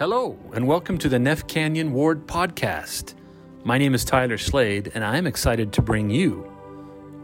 [0.00, 3.12] Hello, and welcome to the Neff Canyon Ward podcast.
[3.64, 6.50] My name is Tyler Slade, and I'm excited to bring you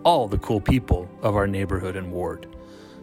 [0.05, 2.55] all the cool people of our neighborhood and ward.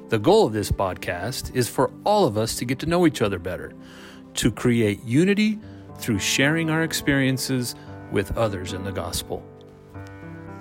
[0.09, 3.23] The goal of this podcast is for all of us to get to know each
[3.23, 3.73] other better,
[4.35, 5.57] to create unity
[5.97, 7.73] through sharing our experiences
[8.11, 9.43] with others in the gospel.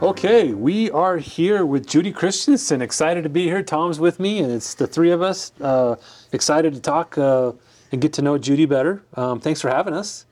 [0.00, 2.80] Okay, we are here with Judy Christensen.
[2.80, 3.62] Excited to be here.
[3.62, 5.52] Tom's with me, and it's the three of us.
[5.60, 5.96] Uh,
[6.32, 7.52] excited to talk uh,
[7.92, 9.02] and get to know Judy better.
[9.14, 10.24] Um, thanks for having us.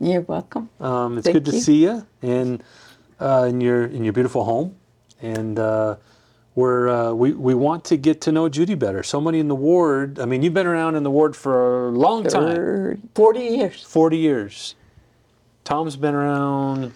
[0.00, 0.68] You're welcome.
[0.80, 1.60] Um, it's Thank good to you.
[1.60, 2.60] see you in
[3.20, 4.74] uh, in your in your beautiful home,
[5.22, 5.96] and uh,
[6.56, 9.02] we're uh, we we want to get to know Judy better.
[9.04, 10.18] So many in the ward.
[10.18, 13.82] I mean, you've been around in the ward for a long time, 40 years.
[13.82, 14.74] forty years.
[15.62, 16.92] Tom's been around.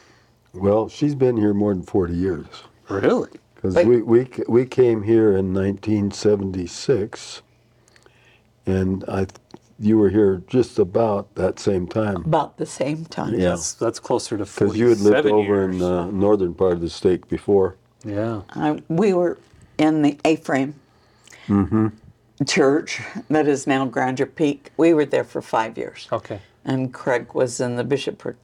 [0.53, 2.47] Well, she's been here more than 40 years.
[2.89, 3.31] Really?
[3.55, 7.43] Because Like- we, we, we came here in 1976,
[8.67, 9.27] and I,
[9.79, 12.17] you were here just about that same time.
[12.17, 13.35] About the same time.
[13.35, 13.51] Yeah.
[13.51, 14.73] That's that's closer to forty.
[14.73, 17.77] Because you had lived over in the northern part of the state before.
[18.05, 18.43] yeah.
[18.51, 19.39] I, we were
[19.79, 20.75] in the A-frame
[21.47, 21.89] mm-hmm.
[22.47, 24.71] church that is now Grandeur Peak.
[24.77, 26.09] We were there for five years.
[26.13, 26.41] Okay.
[26.65, 28.37] And Craig was in the bishopric.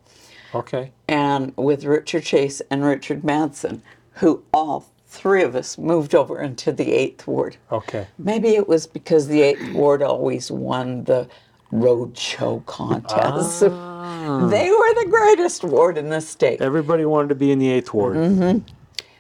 [0.55, 0.93] Okay.
[1.09, 3.81] And with Richard Chase and Richard Madsen,
[4.15, 7.57] who all three of us moved over into the 8th Ward.
[7.71, 8.07] Okay.
[8.19, 11.29] Maybe it was because the 8th Ward always won the
[11.71, 13.65] road show contest.
[14.15, 16.61] They were the greatest ward in the state.
[16.61, 18.17] Everybody wanted to be in the eighth ward.
[18.17, 18.67] Mm-hmm.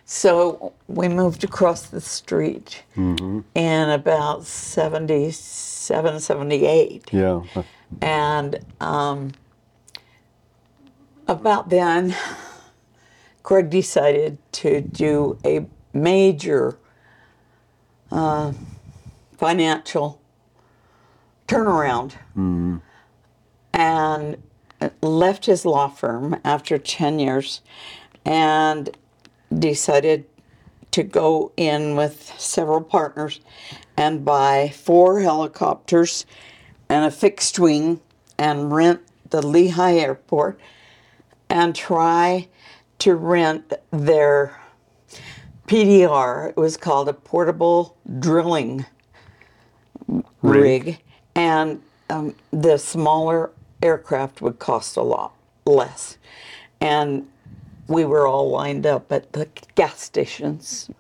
[0.07, 3.41] So we moved across the street mm-hmm.
[3.55, 7.13] in about 77, 78.
[7.13, 7.43] Yeah.
[8.03, 9.33] And um,
[11.29, 12.15] about then,
[13.43, 16.79] Craig decided to do a major
[18.13, 18.53] uh,
[19.39, 20.21] financial
[21.49, 22.15] turnaround.
[23.73, 24.43] And
[25.03, 27.61] left his law firm after 10 years
[28.25, 28.97] and
[29.57, 30.25] decided
[30.91, 33.41] to go in with several partners
[33.97, 36.25] and buy four helicopters
[36.89, 38.01] and a fixed wing
[38.39, 39.01] and rent
[39.31, 40.59] the Lehi Airport
[41.51, 42.49] and try
[42.99, 44.61] to rent their
[45.67, 46.51] PDR.
[46.51, 48.85] It was called a portable drilling
[50.43, 51.01] rig,
[51.35, 53.51] and um, the smaller
[53.83, 55.35] aircraft would cost a lot
[55.67, 56.19] less.
[56.81, 57.29] And
[57.87, 60.91] we were all lined up at the gas stations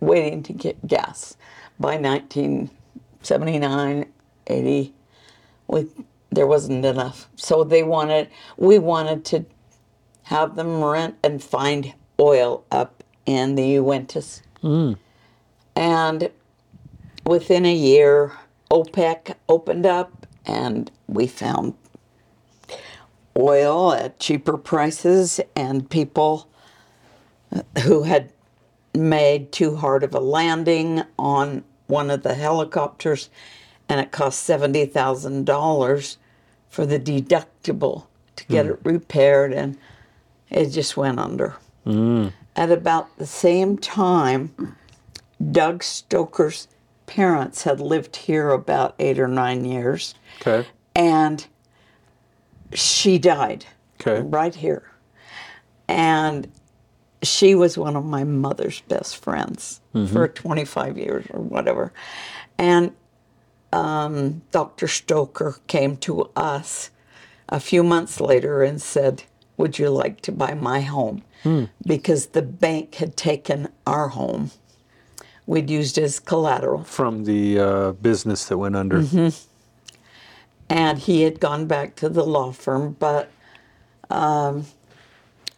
[0.00, 1.36] waiting to get gas
[1.78, 4.06] by 1979,
[4.46, 4.94] 80.
[5.66, 5.86] We,
[6.30, 7.28] there wasn't enough.
[7.36, 9.44] So they wanted, we wanted to
[10.24, 14.42] have them rent and find oil up in the Uintas.
[14.60, 14.94] Hmm.
[15.76, 16.30] And
[17.26, 18.32] within a year,
[18.70, 21.74] OPEC opened up and we found
[23.36, 26.48] oil at cheaper prices and people
[27.82, 28.32] who had
[28.94, 33.28] made too hard of a landing on one of the helicopters
[33.88, 36.16] and it cost $70,000
[36.68, 38.72] for the deductible to get hmm.
[38.72, 39.76] it repaired and
[40.50, 41.56] it just went under.
[41.84, 42.28] Hmm.
[42.56, 44.76] At about the same time,
[45.50, 46.68] Doug Stoker's
[47.06, 50.66] parents had lived here about eight or nine years Okay.
[50.94, 51.46] and
[52.72, 53.66] she died
[54.00, 54.20] Okay.
[54.22, 54.90] right here.
[55.88, 56.50] And
[57.22, 59.80] she was one of my mother's best friends
[60.12, 61.92] for 25 years or whatever.
[62.58, 62.92] And
[63.72, 64.88] um, Dr.
[64.88, 66.90] Stoker came to us
[67.48, 69.24] a few months later and said,
[69.56, 71.22] Would you like to buy my home?
[71.86, 74.50] Because the bank had taken our home.
[75.46, 76.84] We'd used as collateral.
[76.84, 79.04] From the uh, business that went under.
[80.70, 83.30] and he had gone back to the law firm, but
[84.10, 84.64] um,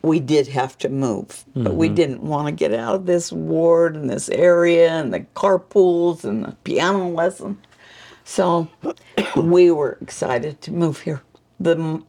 [0.03, 1.45] we did have to move.
[1.55, 5.21] But we didn't want to get out of this ward and this area and the
[5.21, 7.59] carpools and the piano lesson.
[8.25, 8.69] So
[9.37, 11.23] we were excited to move here.
[11.61, 12.03] The,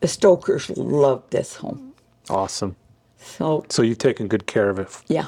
[0.00, 1.94] the Stokers loved this home.
[2.28, 2.76] Awesome.
[3.22, 4.88] So, So you've taken good care of it.
[5.08, 5.26] yeah.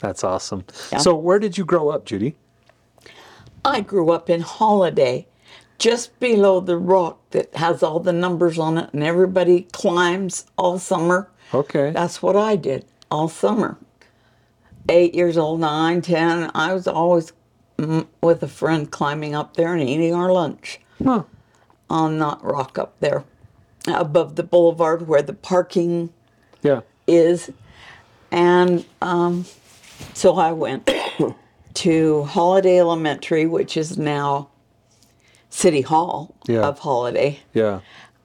[0.00, 0.64] That's awesome.
[0.92, 0.98] Yeah.
[0.98, 2.34] So where did you grow up, Judy?
[3.64, 5.24] I grew up in Holladay,
[5.78, 10.78] just below the rock that has all the numbers on it, and everybody climbs all
[10.78, 11.30] summer.
[11.54, 11.90] Okay.
[11.92, 13.78] That's what I did all summer.
[14.90, 16.50] Eight years old, nine, ten.
[16.54, 17.32] I was always
[17.78, 21.22] mm, with a friend climbing up there and eating our lunch Huh.
[21.88, 23.24] on that rock up there
[23.86, 26.10] above the boulevard where the parking
[26.62, 26.80] Yeah.
[27.06, 27.50] Is.
[28.30, 29.44] And um,
[30.14, 30.86] so I went
[31.74, 34.48] to Holladay Elementary, which is now
[35.50, 36.62] City Hall Yeah.
[36.66, 37.38] of Holladay.
[37.52, 37.80] Yeah.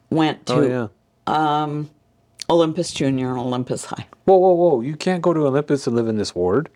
[0.10, 0.90] went to Oh
[1.28, 1.84] yeah.
[2.50, 4.08] Olympus Junior and Olympus High.
[4.26, 4.82] Whoa, whoa, whoa!
[4.82, 6.70] You can't go to Olympus and live in this ward.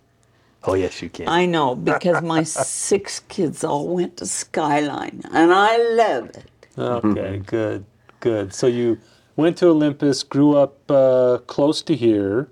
[0.65, 1.27] Oh yes, you can.
[1.27, 2.43] I know because my
[2.89, 6.45] six kids all went to Skyline, and I love it.
[6.77, 7.85] Okay, good,
[8.19, 8.53] good.
[8.53, 8.99] So you
[9.35, 12.49] went to Olympus, grew up uh, close to here,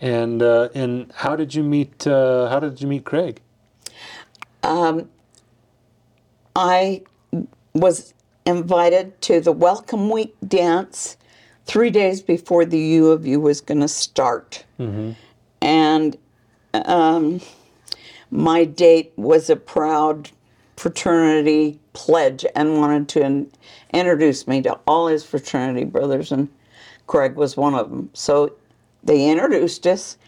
[0.00, 2.06] and uh, and how did you meet?
[2.06, 3.40] Uh, how did you meet Craig?
[6.56, 7.02] I
[7.74, 8.14] was
[8.44, 11.16] invited to the Welcome Week dance
[11.64, 14.64] three days before the U of U was going to start.
[15.60, 16.16] And
[16.74, 17.40] um,
[18.30, 20.30] my date was a proud
[20.82, 23.48] fraternity pledge and wanted to in-
[23.94, 26.48] introduce me to all his fraternity brothers, and
[27.06, 28.10] Craig was one of them.
[28.14, 28.56] So
[29.04, 30.18] they introduced us.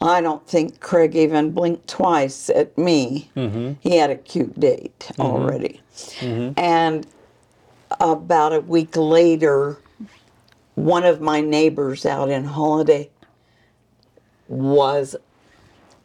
[0.00, 3.32] I don't think Craig even blinked twice at me.
[3.36, 3.72] Mm-hmm.
[3.80, 5.22] He had a cute date mm-hmm.
[5.22, 5.80] already.
[6.20, 6.52] Mm-hmm.
[6.56, 7.04] And
[7.98, 9.76] about a week later,
[10.76, 13.08] one of my neighbors out in Holladay
[14.46, 15.16] was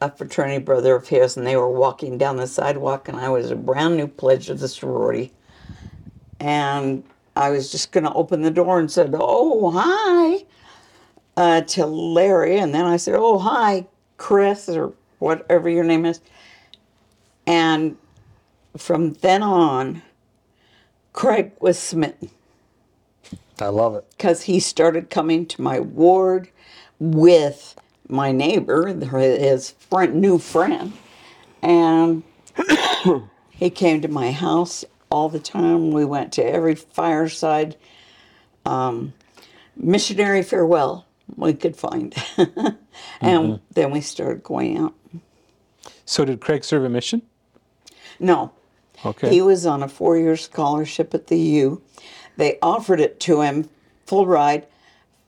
[0.02, 3.52] a fraternity brother of his, and they were walking down the sidewalk, and I was
[3.52, 5.32] a brand new pledge of the sorority.
[6.40, 7.04] And
[7.36, 10.46] I was just going to open the door and said, Oh, hi,
[11.38, 12.58] uh, to Larry.
[12.58, 13.88] And then I said, Oh, hi,
[14.18, 16.20] Chris, or whatever your name is.
[17.46, 17.98] And
[18.78, 20.02] from then on,
[21.14, 22.32] Craig was smitten
[23.60, 24.06] I love it.
[24.18, 26.50] because he started coming to my ward
[27.00, 27.76] with
[28.08, 30.94] my neighbor, his friend, new friend,
[31.62, 32.24] and
[33.52, 35.92] he came to my house all the time.
[35.92, 37.76] We went to every fireside
[38.66, 39.14] um,
[39.76, 41.06] missionary farewell
[41.36, 42.14] we could find,
[43.22, 44.94] and then we started going out.
[46.06, 47.22] So did Craig serve a mission?
[48.20, 48.52] No,
[49.06, 49.30] Okay.
[49.30, 51.82] He was on a four year scholarship at the U.
[52.38, 53.70] They offered it to him
[54.06, 54.68] full ride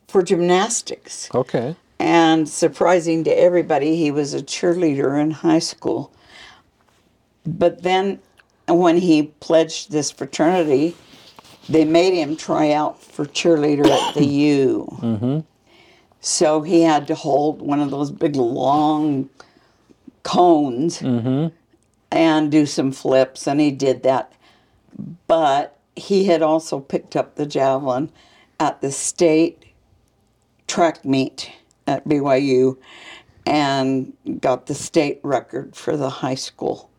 [0.07, 1.29] for gymnastics.
[1.33, 1.75] okay.
[2.03, 6.11] And surprising to everybody, he was a cheerleader in high school.
[7.45, 8.19] But then
[8.67, 10.97] when he pledged this fraternity,
[11.69, 14.25] they made him try out for cheerleader at the
[14.59, 14.97] U.
[15.01, 15.39] Mm-hmm.
[16.19, 19.29] So he had to hold one of those big long
[20.23, 21.55] cones mm-hmm.
[22.11, 24.33] and do some flips, and he did that.
[25.27, 28.11] But he had also picked up the javelin
[28.59, 29.63] at the state
[30.67, 31.49] track meet
[31.87, 32.77] at BYU
[33.45, 36.89] and got the state record for the high school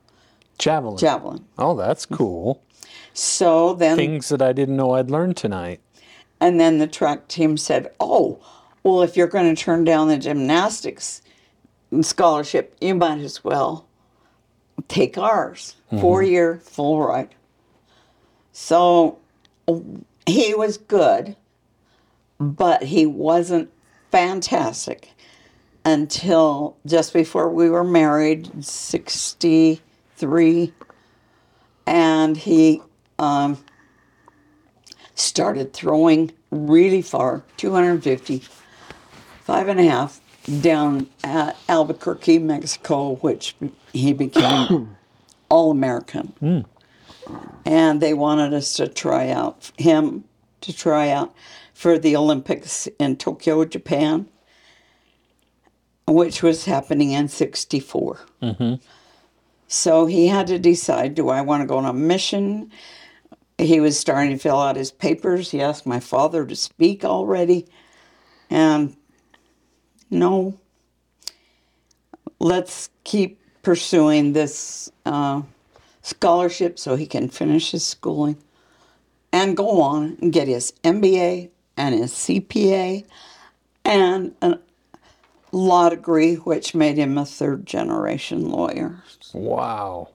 [0.58, 0.98] Javelin.
[0.98, 1.44] javelin.
[1.58, 2.62] oh, that's cool.
[3.12, 5.80] So then, Things that I didn't know I'd learned tonight.
[6.40, 8.38] and then the track team said, "Oh,
[8.82, 11.22] well, if you're going to turn down the gymnastics
[12.02, 13.86] scholarship, you might as well
[14.88, 16.00] take ours, mm-hmm.
[16.00, 17.34] four year full ride."
[18.52, 19.18] So
[20.26, 21.36] he was good,
[22.38, 23.70] but he wasn't
[24.14, 25.10] fantastic
[25.84, 30.72] until just before we were married, 63.
[31.88, 32.80] And he
[33.18, 33.58] um,
[35.16, 38.44] started throwing really far 250,
[39.42, 40.20] five and a half,
[40.60, 43.56] down at Albuquerque, Mexico, which
[43.92, 44.96] he became
[45.48, 46.64] All American
[47.64, 50.24] and they wanted us to try out him
[50.60, 51.34] to try out
[51.74, 54.28] for the Olympics in Tokyo, Japan,
[56.08, 58.20] which was happening in '64.
[59.68, 62.70] So he had to decide: Do I want to go on a mission?
[63.58, 65.50] He was starting to fill out his papers.
[65.52, 67.66] He asked my father to speak already,
[68.50, 68.96] and
[70.10, 70.58] no.
[72.40, 74.90] Let's keep pursuing this.
[75.06, 75.42] Uh,
[76.04, 78.36] scholarship so he can finish his schooling
[79.32, 83.04] and go on and get his MBA and his CPA
[83.84, 84.58] and a
[85.52, 89.02] law degree, which made him a third generation lawyer.
[89.32, 90.08] Wow.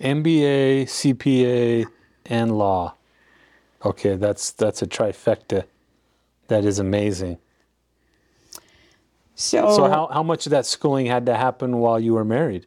[0.00, 1.86] MBA, CPA,
[2.26, 2.94] and law.
[3.84, 5.64] Okay, that's that's a trifecta.
[6.48, 7.38] That is amazing.
[9.34, 12.66] So, So how, how much of that schooling had to happen while you were married?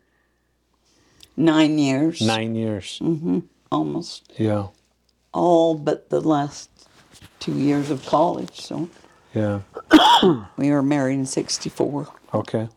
[1.38, 3.00] nine years, Nine years.
[3.02, 3.40] Mm-hmm.
[3.72, 4.68] Almost Yeah.
[5.34, 6.70] all but the last
[7.40, 8.60] two years of college.
[8.62, 8.90] So
[9.34, 9.62] Yeah.
[10.58, 12.70] we were married in 64, Okay.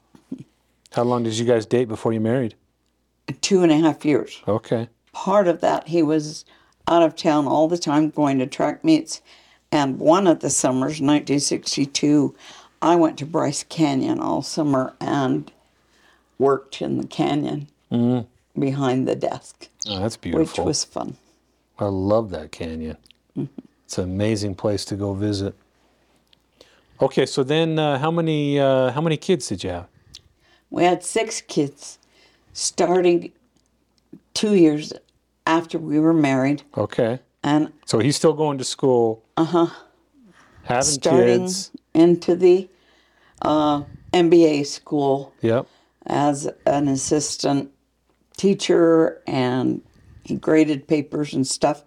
[0.93, 2.55] How long did you guys date before you married?
[3.43, 4.41] two and a half years.
[4.49, 4.89] Okay.
[5.13, 6.45] part of that he was
[6.87, 9.21] out of town all the time going to track meets
[9.71, 12.35] and one of the summers 1962
[12.81, 15.53] i went to bryce canyon all summer and
[16.39, 18.61] worked in the canyon mm-hmm.
[18.61, 20.65] behind the desk Oh, that's beautiful.
[20.65, 21.17] which was fun
[21.79, 22.97] I love that canyon.
[23.37, 23.45] Mm-hmm.
[23.89, 25.55] It's an amazing place to go visit.
[27.01, 29.87] Okay, so then uh, how many uh, how many kids did you have?
[30.69, 31.99] We had six kids
[32.53, 33.33] starting
[34.35, 34.93] two years
[35.47, 36.65] after we were married.
[36.77, 39.25] Okay, And so he's still going to school.
[39.39, 39.67] Uh huh.
[40.65, 41.71] Having starting kids.
[41.95, 42.69] into the
[43.41, 45.67] uh, MBA school Yep.
[46.05, 47.71] as an assistant
[48.37, 49.81] teacher and
[50.25, 51.85] he graded papers and stuff.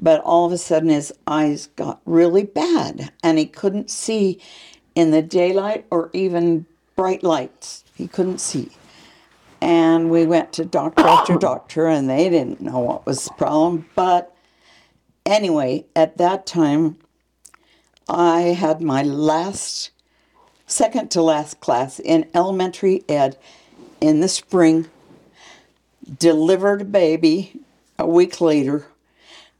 [0.00, 4.40] But all of a sudden his eyes got really bad and he couldn't see
[4.94, 6.66] in the daylight or even
[6.96, 7.84] bright lights.
[7.94, 8.70] He couldn't see.
[9.60, 13.86] And we went to doctor after doctor and they didn't know what was the problem.
[13.94, 14.34] But
[15.26, 16.96] anyway, at that time,
[18.08, 19.90] I had my last,
[20.66, 23.36] second to last class in elementary ed
[24.00, 24.88] in the spring,
[26.18, 27.60] delivered a baby
[27.98, 28.86] a week later,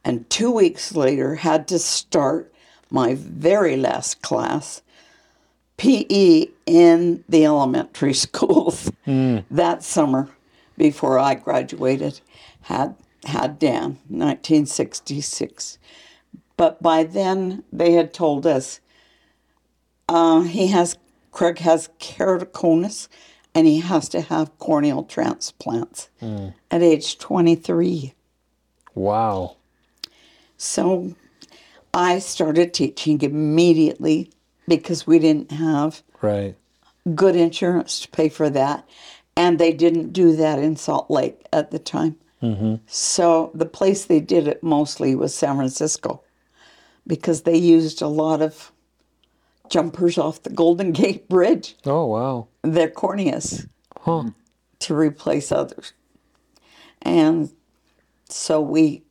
[0.03, 2.53] and two weeks later had to start
[2.89, 4.81] my very last class,
[5.77, 10.29] PE, in the elementary schools that summer
[10.77, 12.21] before I graduated.
[12.61, 15.77] Had had Dan, 1966.
[16.57, 18.79] But by then they had told us
[20.09, 20.97] uh, he has
[21.31, 23.07] Craig has keratoconus
[23.55, 26.09] and he has to have corneal transplants
[26.69, 28.13] at age 23.
[28.93, 29.55] Wow.
[30.61, 31.15] So
[31.91, 34.31] I started teaching immediately
[34.67, 36.55] because we didn't have Right.
[37.15, 38.87] good insurance to pay for that.
[39.35, 42.15] And they didn't do that in Salt Lake at the time.
[42.43, 42.75] Mm-hmm.
[42.85, 46.21] So the place they did it mostly was San Francisco
[47.07, 48.71] because they used a lot of
[49.67, 52.47] jumpers off the Golden Gate Bridge, Oh wow.
[52.61, 53.65] their corneas,
[53.99, 54.25] Huh.
[54.81, 55.93] to replace others.
[57.01, 57.51] And
[58.29, 59.03] so we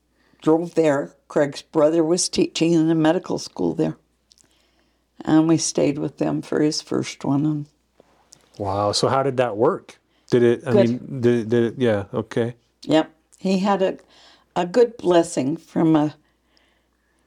[0.43, 1.15] drove there.
[1.29, 3.97] Craig's brother was teaching in the medical school there.
[5.25, 7.47] And we stayed with them for his first one.
[7.47, 7.67] And
[8.59, 8.93] Wow.
[8.93, 9.99] So how did that work?
[10.31, 10.63] Did it?
[10.67, 10.89] I Good.
[10.89, 11.75] mean, did, did it?
[11.79, 12.05] Yeah.
[12.15, 12.55] Okay.
[12.85, 13.11] Yep.
[13.39, 13.99] He had a,
[14.57, 16.15] a good blessing from a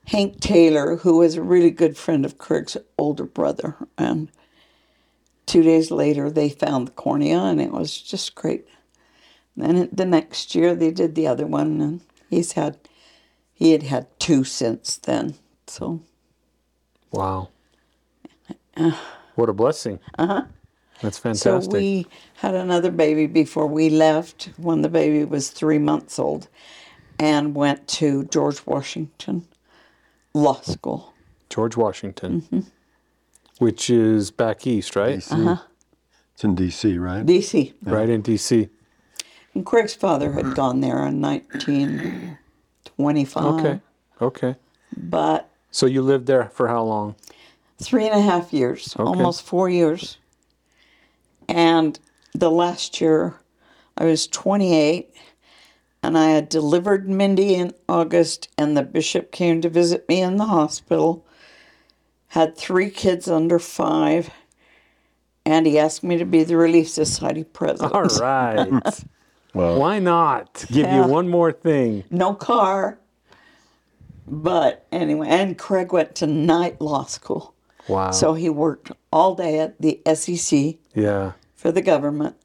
[0.08, 3.76] Hank Taylor, who was a really good friend of Craig's older brother.
[3.98, 4.30] And
[5.46, 8.68] two days later, they found the cornea, and it was just great.
[9.56, 12.78] Then the next year, they did the other one, and he's had,
[13.64, 15.36] he had had two since then.
[15.68, 16.02] So,
[17.14, 17.48] Wow.
[19.36, 20.00] what a blessing.
[20.18, 20.44] Uh huh.
[21.02, 21.72] That's fantastic.
[21.72, 22.06] so we
[22.36, 26.50] had another baby before we left when the baby was three months old
[27.18, 29.48] and went to George Washington
[30.34, 31.14] Law School.
[31.50, 32.60] George Washington, Mm-hmm.
[33.60, 35.26] which is back east, right?
[35.32, 35.56] Uh-huh.
[36.34, 37.26] It's in D.C., right?
[37.26, 37.74] DC.
[37.86, 38.68] Right in D.C.
[39.54, 41.22] And Craig's father had gone there in
[42.98, 43.66] 1925.
[43.66, 43.82] Okay.
[44.22, 44.56] Okay.
[44.96, 47.16] But So you lived there for how long?
[47.82, 50.18] three and a half years, almost four years.
[51.50, 52.00] And
[52.34, 53.36] the last year,
[53.98, 55.14] I was 28,
[56.02, 60.38] and I had delivered Mindy in August, and the bishop came to visit me in
[60.38, 61.26] the hospital.
[62.28, 64.30] Had three kids under five,
[65.46, 67.94] and he asked me to be the Relief Society president.
[67.94, 69.04] All right.
[69.54, 71.06] Well, Why not give Yeah.
[71.06, 72.04] you one more thing?
[72.10, 73.00] no car.
[74.28, 77.54] But anyway, and Craig went to night law school.
[77.88, 78.12] Wow.
[78.12, 81.34] So he worked all day at the SEC yeah.
[81.56, 82.36] for the government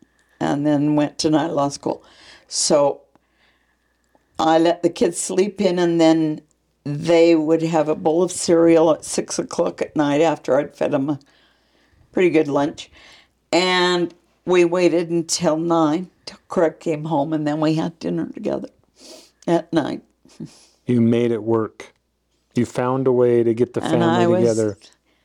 [0.40, 2.02] and then went to night law school.
[2.48, 3.02] So
[4.38, 6.40] I let the kids sleep in and then
[6.84, 10.90] they would have a bowl of cereal at six o'clock at night after I'd fed
[10.90, 11.20] them a
[12.12, 12.90] pretty good lunch.
[13.52, 14.12] And
[14.48, 18.68] we waited until nine till Craig came home and then we had dinner together
[19.46, 20.02] at night.
[20.86, 21.92] You made it work.
[22.54, 24.78] You found a way to get the And I family was together.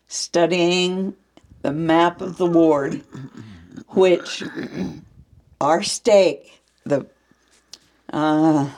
[0.08, 1.16] studying
[1.62, 3.02] the map of the ward,
[3.90, 4.44] which
[5.62, 7.08] our stake, the
[8.12, 8.70] uh,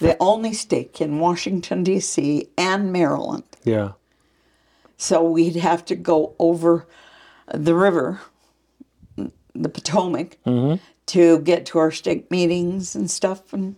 [0.00, 2.48] the only stake in Washington D.C.
[2.58, 3.44] and Maryland.
[3.64, 3.92] Yeah.
[4.96, 6.86] So we'd have to go over
[7.54, 8.20] the river,
[9.62, 10.82] the Potomac, mm-hmm.
[11.06, 13.52] to get to our state meetings and stuff.
[13.52, 13.76] And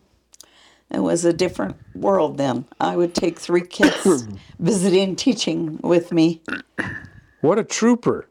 [0.91, 2.67] it was a different world then.
[2.81, 4.27] I would take three kids
[4.59, 6.43] visiting, teaching with me.
[7.41, 8.27] What a trooper.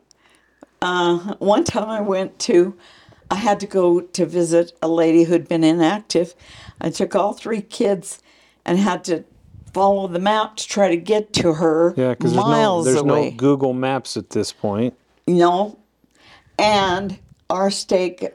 [0.81, 2.75] Uh, one time I went to,
[3.31, 6.35] I had to go to visit a lady who'd been inactive.
[6.79, 8.21] I took all three kids
[8.65, 9.25] and had to
[9.73, 13.31] follow the map to try to get to her Yeah, because there's, no, there's away.
[13.31, 14.95] no Google Maps at this point.
[15.27, 15.79] No.
[16.57, 18.27] And our stake,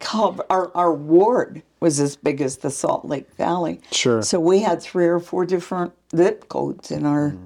[0.00, 3.80] cov- our, our ward was as big as the Salt Lake Valley.
[3.90, 4.22] Sure.
[4.22, 7.36] So we had three or four different zip codes in our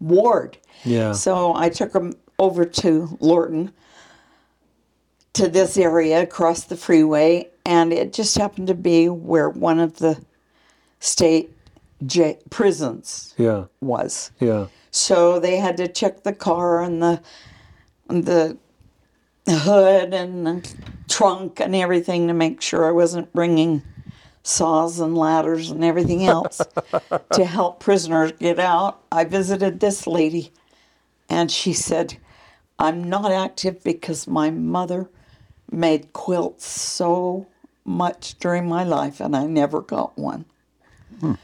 [0.00, 0.58] ward.
[0.84, 1.12] Yeah.
[1.12, 3.72] So I took them over to Lorton,
[5.34, 9.96] to this area across the freeway, and it just happened to be where one of
[9.98, 10.20] the
[11.00, 11.50] state
[12.06, 13.64] j- prisons Yeah.
[13.80, 14.30] was.
[14.40, 14.66] Yeah.
[14.90, 17.22] So they had to check the car and the
[18.08, 18.58] the
[19.48, 20.74] hood and the
[21.08, 23.82] trunk and everything to make sure I wasn't bringing
[24.42, 26.60] saws and ladders and everything else
[27.32, 29.02] to help prisoners get out.
[29.10, 30.52] I visited this lady
[31.28, 32.16] and she said,
[32.78, 35.08] I'm not active because my mother
[35.70, 37.46] made quilts so
[37.84, 40.44] much during my life and I never got one.
[41.20, 41.34] Hmm.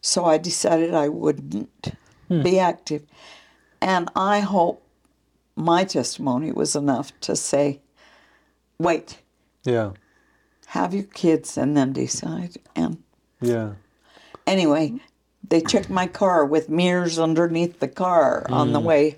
[0.00, 1.92] So I decided I wouldn't
[2.28, 2.42] hmm.
[2.42, 3.04] be active.
[3.80, 4.83] And I hope
[5.56, 7.80] my testimony was enough to say,
[8.78, 9.18] wait,
[9.64, 9.92] Yeah.
[10.66, 12.56] have your kids and then decide.
[12.74, 13.02] And
[13.40, 13.72] Yeah.
[14.46, 15.00] anyway,
[15.48, 18.84] they checked my car with mirrors underneath the car on the mm.
[18.84, 19.16] way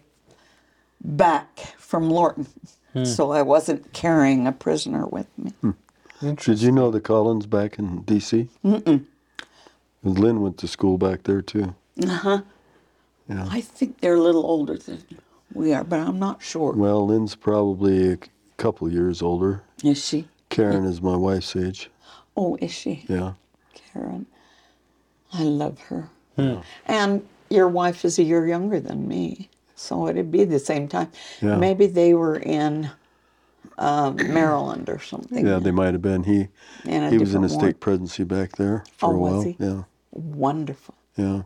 [1.02, 2.46] back from Lorton.
[2.92, 3.04] Hmm.
[3.04, 5.52] So I wasn't carrying a prisoner with me.
[5.60, 5.70] Hmm.
[6.34, 8.48] Did you know the Collins back in D.C.?
[8.64, 9.04] Mm-mm.
[10.02, 11.74] Lynn went to school back there too.
[12.02, 12.42] Uh huh.
[13.28, 13.46] Yeah.
[13.50, 15.02] I think they're a little older than
[15.56, 16.72] we are, but I'm not sure.
[16.72, 18.18] Well, Lynn's probably a
[18.58, 19.62] couple years older.
[19.82, 20.28] Is she?
[20.50, 21.90] Karen is my wife's age.
[22.36, 23.04] Oh, is she?
[23.08, 23.32] Yeah.
[23.74, 24.26] Karen.
[25.32, 26.08] I love her.
[26.36, 26.62] Yeah.
[26.86, 31.10] And your wife is a year younger than me, so it'd be the same time.
[31.40, 31.56] Yeah.
[31.56, 32.90] Maybe they were in
[33.78, 35.46] um, Maryland or something.
[35.46, 36.24] Yeah, they might have been.
[36.24, 36.48] He
[36.84, 37.80] he was in a state ward.
[37.80, 39.42] presidency back there for Oh, a was while.
[39.42, 39.56] he?
[39.58, 39.82] Yeah.
[40.12, 40.94] Wonderful.
[41.16, 41.42] Yeah.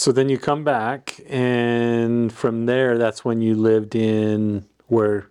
[0.00, 5.26] So then you come back, and from there, that's when you lived in where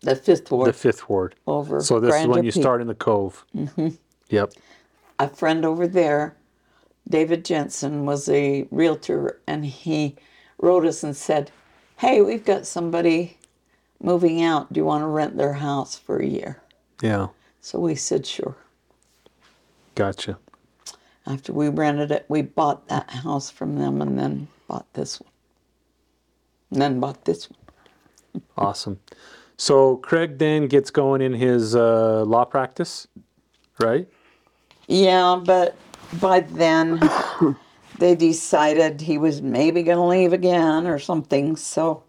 [0.00, 1.36] The fifth ward the fifth ward.
[1.46, 1.80] over.
[1.80, 2.60] So this is when you Peak.
[2.60, 3.44] start in the Cove.
[3.54, 3.90] Mm-hmm.
[4.30, 4.52] Yep.
[5.20, 6.34] a friend over there,
[7.08, 10.16] David Jensen, was a realtor, and he
[10.58, 11.52] wrote us and said,
[11.98, 13.38] "Hey, we've got somebody
[14.02, 14.72] moving out.
[14.72, 16.60] Do you want to rent their house for a year?"
[17.00, 17.28] Yeah.
[17.60, 18.56] So we said, "Sure."
[19.94, 20.36] Gotcha.
[21.26, 25.30] After we rented it, we bought that house from them, and then bought this one,
[26.70, 28.42] and then bought this one.
[28.56, 29.00] Awesome.
[29.56, 33.06] So Craig then gets going in his uh, law practice,
[33.78, 34.08] right?
[34.86, 35.76] Yeah, but
[36.20, 37.00] by then
[37.98, 41.56] they decided he was maybe going to leave again or something.
[41.56, 42.02] So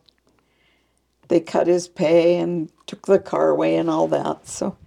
[1.28, 4.48] they cut his pay and took the car away and all that.
[4.48, 4.78] So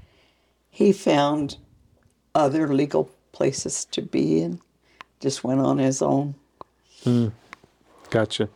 [0.70, 1.56] he found
[2.34, 4.58] other legal places to be and
[5.20, 6.34] just went on his own.
[8.10, 8.48] Gotcha.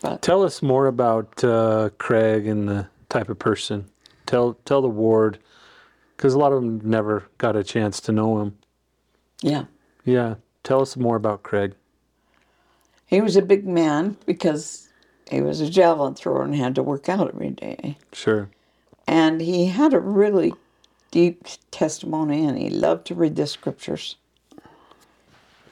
[0.00, 3.86] But Tell us more about uh, Craig and the type of person.
[4.26, 5.40] Tell tell the ward,
[6.16, 8.56] because a lot of them never got a chance to know him.
[9.42, 9.64] yeah,
[10.04, 10.34] Yeah.
[10.62, 11.74] Tell us more about Craig.
[13.06, 14.88] he was a big man because
[15.30, 17.96] he was a javelin thrower and had to work out every day.
[18.12, 18.48] Sure.
[19.08, 20.52] And he had a really
[21.10, 24.16] deep testimony and he loved to read the scriptures.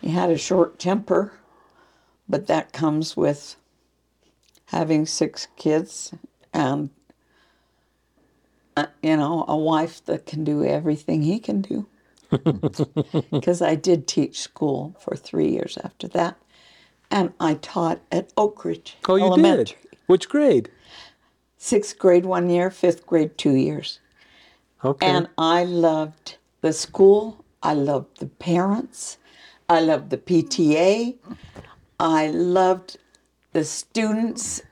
[0.00, 1.32] He had a short temper,
[2.28, 3.56] but that comes with
[4.66, 6.14] having six kids
[6.52, 6.90] and,
[8.76, 11.86] uh, you know, a wife that can do everything he can do.
[13.30, 16.36] Because I did teach school for three years after that.
[17.10, 19.74] And I taught at Oak Ridge Oh, you Elementary did.
[20.06, 20.70] Which grade?
[21.56, 24.00] sixth grade one year, fifth grade two years.
[24.84, 25.06] Okay.
[25.06, 27.44] And I loved the school.
[27.62, 29.18] I loved the parents.
[29.68, 31.16] I loved the PTA.
[31.98, 32.98] I loved
[33.52, 34.62] the students.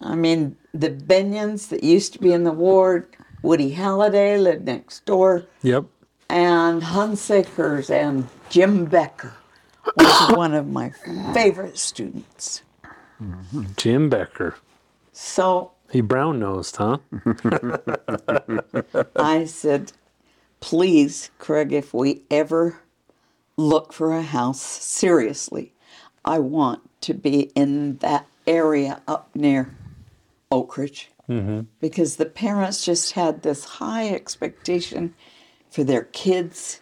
[0.00, 3.06] I mean, the Bennions that used to be in the ward.
[3.42, 5.44] Woody Halliday lived next door.
[5.62, 5.84] yep.
[6.28, 9.32] And Hunsaker's and Jim Becker
[9.96, 10.90] was one of my
[11.32, 12.62] favorite students.
[13.76, 14.56] Jim Becker.
[15.12, 16.98] So He brown nosed, huh?
[19.16, 19.92] I said,
[20.60, 22.80] please, Craig, if we ever
[23.56, 25.72] look for a house, seriously,
[26.24, 29.74] I want to be in that area up near
[30.50, 31.10] Oak Ridge.
[31.28, 31.60] Mm-hmm.
[31.80, 35.14] Because the parents just had this high expectation
[35.70, 36.80] for their kids.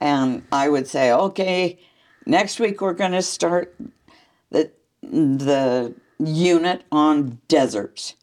[0.00, 1.78] And I would say, okay,
[2.26, 3.74] next week we're going to start
[4.50, 4.70] the,
[5.02, 8.14] the unit on deserts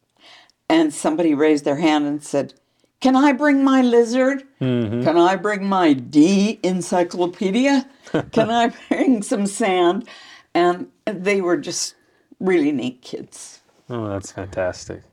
[0.69, 2.53] and somebody raised their hand and said,
[2.99, 4.43] Can I bring my lizard?
[4.61, 5.03] Mm-hmm.
[5.03, 7.87] Can I bring my D encyclopedia?
[8.31, 10.07] Can I bring some sand?
[10.53, 11.95] And they were just
[12.39, 13.61] really neat kids.
[13.89, 15.03] Oh, that's fantastic.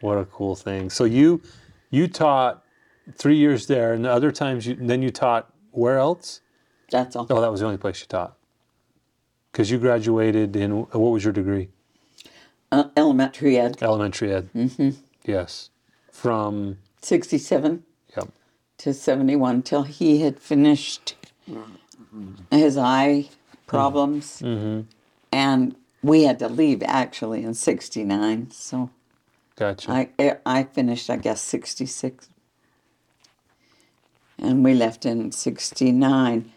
[0.00, 0.90] What a cool thing.
[0.90, 1.40] So you
[1.90, 2.62] you taught
[3.16, 6.40] three years there, and the other times you then you taught where else?
[6.90, 7.26] That's all.
[7.30, 8.36] Oh, that was the only place you taught.
[9.50, 11.68] Because you graduated in what was your degree?
[12.74, 14.50] Uh, elementary ed, Elementary ed.
[14.52, 14.90] Mm-hmm.
[15.24, 15.70] Yes.
[16.10, 17.84] From 67
[18.16, 18.28] yep.
[18.78, 21.14] to 71 till he had finished
[22.50, 23.28] his eye
[23.68, 24.42] problems.
[25.30, 28.50] And we had to leave actually in 69.
[28.50, 28.90] So
[29.54, 29.92] Gotcha.
[29.92, 32.28] I, I finished, I guess, 66.
[34.38, 36.52] And we left in 69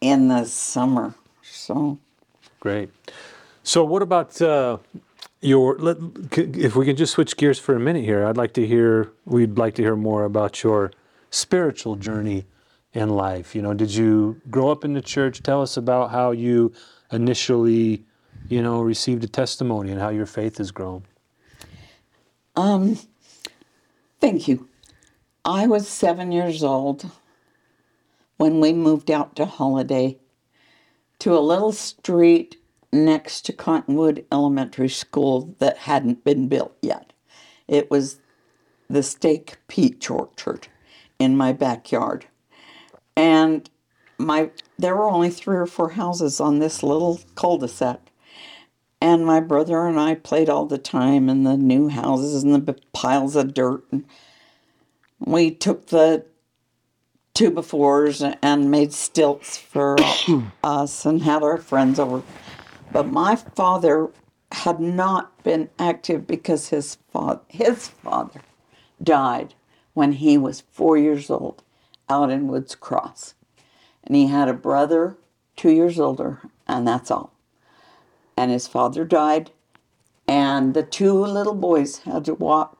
[0.00, 1.14] in the summer.
[1.42, 1.98] So
[2.60, 2.90] Great.
[3.64, 4.78] So, what about uh,
[5.40, 5.78] your?
[5.78, 5.98] Let,
[6.36, 9.12] if we can just switch gears for a minute here, I'd like to hear.
[9.24, 10.90] We'd like to hear more about your
[11.30, 12.46] spiritual journey
[12.92, 13.54] in life.
[13.54, 15.42] You know, did you grow up in the church?
[15.42, 16.72] Tell us about how you
[17.12, 18.04] initially,
[18.48, 21.04] you know, received a testimony and how your faith has grown.
[22.56, 22.98] Um,
[24.20, 24.68] thank you.
[25.44, 27.10] I was seven years old
[28.36, 30.18] when we moved out to Holladay
[31.20, 32.56] to a little street
[32.92, 37.12] next to Cottonwood Elementary School that hadn't been built yet.
[37.66, 38.20] It was
[38.88, 40.68] the stake peach orchard
[41.18, 42.26] in my backyard.
[43.16, 43.68] And
[44.18, 48.00] my there were only three or four houses on this little cul-de-sac.
[49.00, 52.78] And my brother and I played all the time in the new houses and the
[52.92, 53.84] piles of dirt.
[53.90, 54.04] And
[55.18, 56.24] we took the
[57.34, 59.96] two befores and made stilts for
[60.64, 62.22] us and had our friends over.
[62.92, 64.10] But my father
[64.52, 68.42] had not been active because his father, his father
[69.02, 69.54] died
[69.94, 71.62] when he was four years old
[72.08, 73.34] out in Woods Cross.
[74.04, 75.16] And he had a brother
[75.56, 77.32] two years older, and that's all
[78.36, 79.50] and his father died,
[80.26, 82.76] and the two little boys had to walk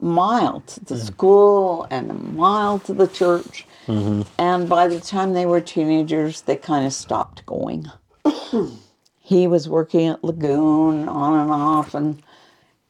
[0.00, 1.04] mile to the hmm.
[1.04, 3.66] school and a mile to the church.
[3.86, 4.22] Mm-hmm.
[4.38, 7.90] And by the time they were teenagers, they kind of stopped going.
[9.30, 12.20] he was working at Lagoon on and off, and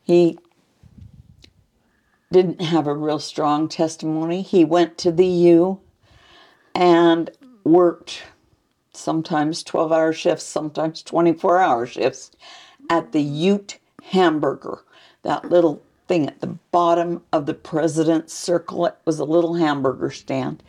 [0.03, 0.39] he
[2.33, 4.41] didn't have a real strong testimony.
[4.41, 5.81] He went to the U
[6.75, 7.31] and
[7.63, 8.23] worked
[8.95, 12.31] sometimes 12 hour shifts, sometimes 24 hour shifts
[12.89, 14.79] at the Ute Hamburger,
[15.21, 18.87] that little thing at the bottom of the president's circle.
[18.87, 20.63] It was a little hamburger stand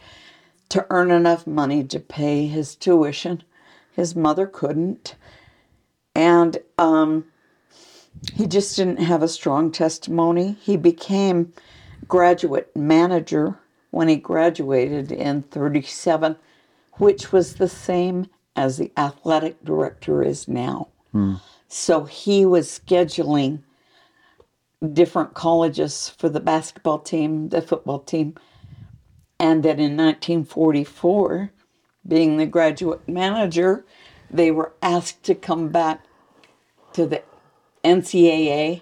[0.67, 3.43] to earn enough money to pay his tuition.
[3.93, 5.15] His mother couldn't.
[6.15, 7.25] And um,
[8.33, 10.57] he just didn't have a strong testimony.
[10.61, 11.53] He became
[12.07, 13.57] graduate manager
[13.91, 16.35] when he graduated in 37
[17.01, 20.89] which was the same as the athletic director is now.
[21.67, 23.63] So he was scheduling
[24.93, 28.35] different colleges for the basketball team, the football team.
[29.39, 31.51] And then in 1944,
[32.07, 33.85] being the graduate manager,
[34.31, 36.03] they were asked to come back
[36.93, 37.21] to the
[37.83, 38.81] NCAA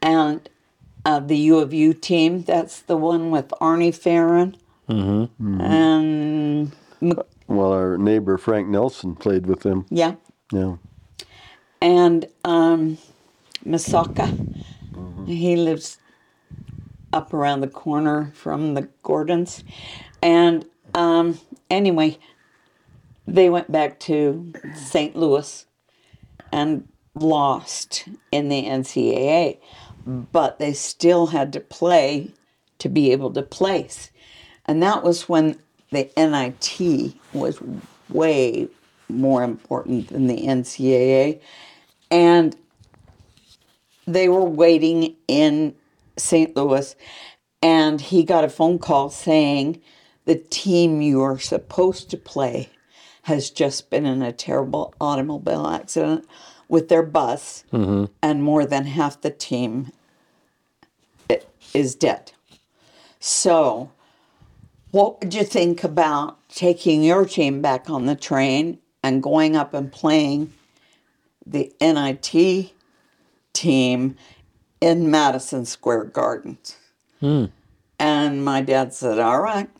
[0.00, 0.48] and
[1.04, 2.42] uh, the U of U team.
[2.42, 4.56] That's the one with Arnie Ferrin
[4.88, 9.86] and Mc- Well, our neighbor Frank Nelson played with them.
[9.90, 10.14] yeah,
[10.52, 10.76] Yeah.
[11.80, 12.98] and um,
[13.66, 14.26] Misaka.
[15.26, 15.98] He lives
[17.12, 19.62] up around the corner from the Gordons,
[20.20, 21.38] and um,
[21.70, 22.18] anyway,
[23.26, 25.16] they went back to St.
[25.16, 25.66] Louis
[26.52, 29.58] and lost in the NCAA,
[30.06, 32.32] but they still had to play
[32.78, 34.10] to be able to place.
[34.66, 35.58] And that was when
[35.90, 37.60] the NIT was
[38.08, 38.68] way
[39.08, 41.40] more important than the NCAA.
[42.10, 42.56] And
[44.06, 45.74] they were waiting in
[46.16, 46.56] St.
[46.56, 46.94] Louis,
[47.62, 49.80] and he got a phone call saying,
[50.24, 52.68] The team you are supposed to play
[53.22, 56.26] has just been in a terrible automobile accident
[56.68, 57.64] with their bus,
[58.22, 59.92] and more than half the team
[61.74, 62.32] is dead.
[63.20, 63.90] So,
[64.90, 69.74] what would you think about taking your team back on the train and going up
[69.74, 70.52] and playing
[71.46, 72.72] the NIT
[73.52, 74.16] team
[74.80, 76.76] in Madison Square Gardens?
[77.20, 77.46] Hmm.
[77.98, 79.70] And my dad said, All right,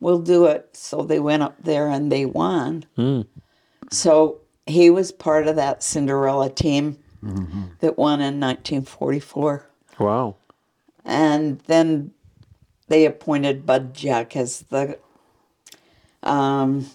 [0.00, 0.70] we'll do it.
[0.74, 2.84] So they went up there and they won.
[3.90, 6.98] So he was part of that Cinderella team
[7.80, 9.66] that won in 1944.
[9.98, 10.36] Wow.
[11.04, 12.12] And then
[12.88, 14.98] they appointed Bud Jack as the
[16.22, 16.86] um,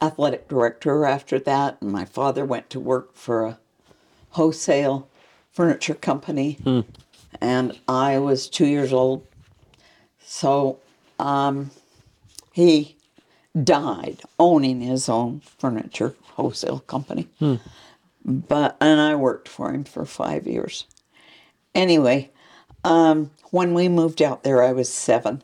[0.00, 1.78] athletic director after that.
[1.80, 3.58] And my father went to work for a
[4.30, 5.08] wholesale
[5.50, 6.58] furniture company.
[7.40, 9.26] And I was two years old
[10.24, 10.78] So
[11.18, 11.70] um,
[12.52, 12.96] he
[13.64, 17.28] died owning his own furniture wholesale company.
[18.24, 20.86] But and I worked for him for five years.
[21.74, 22.30] Anyway,
[22.84, 25.42] um, when we moved out there, I was seven,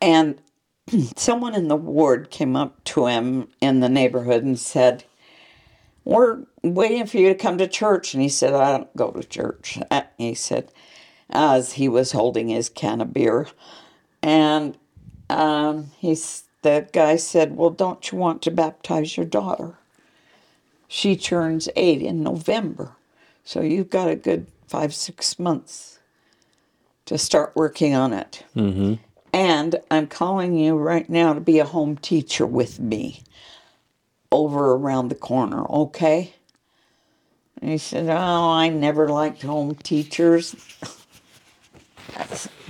[0.00, 0.40] and
[1.16, 5.04] someone in the ward came up to him in the neighborhood and said,
[6.04, 9.22] "We're waiting for you to come to church." And he said, "I don't go to
[9.22, 10.70] church." Uh, He said,
[11.30, 13.46] as he was holding his can of beer,
[14.22, 14.76] and
[15.32, 19.78] um, he's the guy said, "Well, don't you want to baptize your daughter?
[20.88, 22.92] She turns eight in November,
[23.44, 25.98] so you've got a good five six months
[27.06, 28.44] to start working on it."
[29.32, 33.22] And I'm calling you right now to be a home teacher with me
[34.30, 36.34] over around the corner, okay?
[37.60, 40.56] And he said, Oh, I never liked home teachers.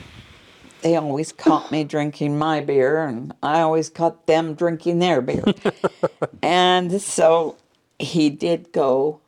[0.82, 5.44] they always caught me drinking my beer, and I always caught them drinking their beer.
[6.42, 7.56] and so
[7.98, 9.20] he did go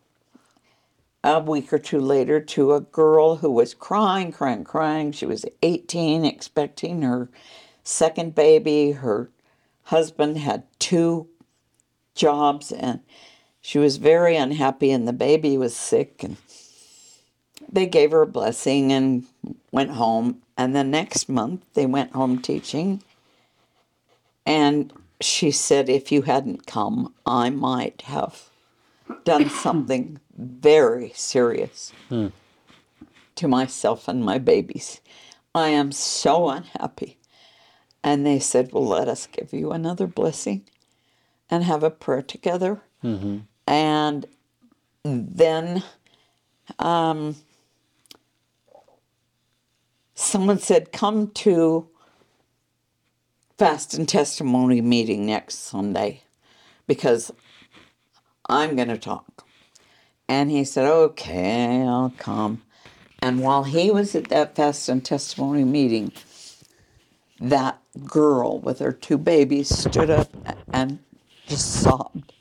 [1.22, 5.12] a week or two later to a girl who was crying, crying, crying.
[5.12, 7.30] She was 18, expecting her
[7.82, 8.92] second baby.
[8.92, 9.30] Her
[9.84, 11.28] husband had two
[12.14, 13.00] jobs, and
[13.60, 16.22] she was very unhappy, and the baby was sick.
[16.22, 16.36] And
[17.70, 19.24] they gave her a blessing and
[19.74, 20.42] went home.
[20.56, 23.02] And the next month, they went home teaching.
[24.46, 28.50] And she said, If you hadn't come, I might have
[29.24, 31.92] done something very serious
[33.37, 35.00] to myself and my babies.
[35.54, 37.18] I am so unhappy.
[38.04, 40.64] And they said, Well, let us give you another blessing
[41.50, 42.82] and have a prayer together.
[43.66, 44.26] And
[45.04, 45.82] then
[46.78, 47.37] um,
[50.14, 51.88] someone said, Come to
[53.59, 56.22] fast and testimony meeting next Sunday
[56.87, 57.33] because
[58.48, 59.46] I'm going to talk.
[60.29, 62.62] And he said, Okay, I'll come.
[63.20, 66.12] And while he was at that fast and testimony meeting,
[67.40, 70.29] that girl with her two babies stood up
[70.72, 70.98] and
[71.46, 72.33] just sobbed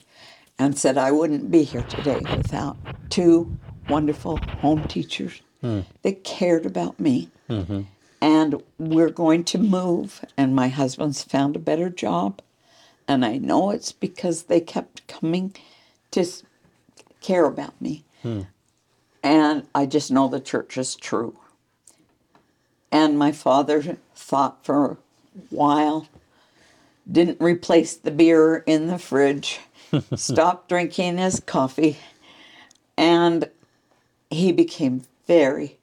[0.59, 2.77] and said, I wouldn't be here today without
[3.09, 3.57] two
[3.89, 5.81] wonderful home teachers hmm.
[6.01, 7.29] that cared about me.
[7.61, 7.81] Mm-hmm.
[8.21, 12.41] And we're going to move, and my husband's found a better job.
[13.07, 15.53] And I know it's because they kept coming
[16.11, 16.25] to
[17.21, 18.05] care about me.
[18.21, 18.41] Hmm.
[19.21, 21.37] And I just know the church is true.
[22.91, 24.97] And my father thought for a
[25.49, 26.07] while,
[27.09, 29.59] didn't replace the beer in the fridge,
[30.15, 31.97] stopped drinking his coffee,
[32.97, 33.49] and
[34.29, 35.77] he became very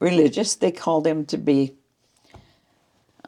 [0.00, 0.54] religious.
[0.54, 1.74] They called him to be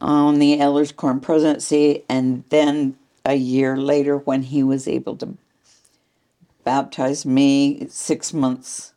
[0.01, 5.37] on the Elders Quorum presidency, and then a year later, when he was able to
[6.65, 8.93] baptize me, six months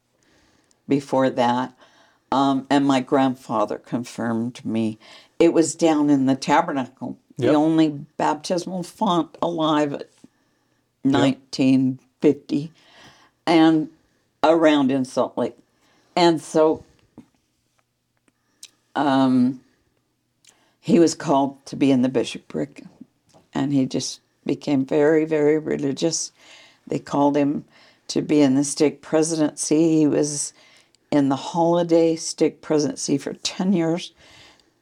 [0.87, 1.73] before that,
[2.31, 4.97] um, and my grandfather confirmed me.
[5.39, 10.09] It was down in the tabernacle, the only baptismal font alive at
[11.03, 12.71] 1950,
[13.45, 13.89] and
[14.43, 15.57] around in Salt Lake.
[16.15, 16.83] And so
[18.95, 19.61] um,
[20.79, 22.83] he was called to be in the bishopric,
[23.53, 26.31] and he just became very, very religious.
[26.87, 27.65] They called him
[28.07, 29.99] to be in the stake presidency.
[29.99, 30.53] He was
[31.11, 34.13] in the Holladay stake presidency for 10 years,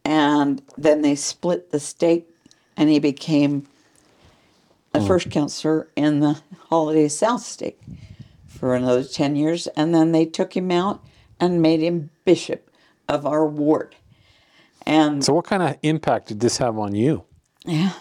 [0.06, 2.28] and then they split the stake,
[2.76, 3.68] and he became
[4.94, 6.42] a first counselor in the
[6.72, 7.80] Holladay south stake
[8.48, 11.04] for another 10 years, and then they took him out
[11.40, 12.68] and made him bishop
[13.08, 13.96] of our ward.
[14.86, 17.24] And So, what kind of impact did this have on you?
[17.66, 17.94] yeah.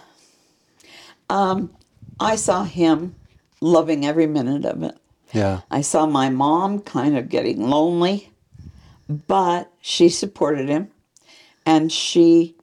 [1.29, 1.75] Um,
[2.21, 3.16] I saw him
[3.61, 4.97] loving every minute of it.
[5.33, 5.62] Yeah.
[5.73, 8.31] I saw my mom kind of getting lonely,
[9.09, 10.88] but she supported him
[11.66, 12.55] and she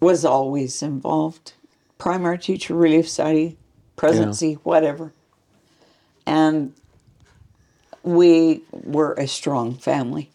[0.00, 1.52] was always involved.
[1.98, 3.56] Primary teacher, relief society,
[3.96, 5.12] presidency, whatever.
[6.26, 6.72] And
[8.04, 10.30] we were a strong family.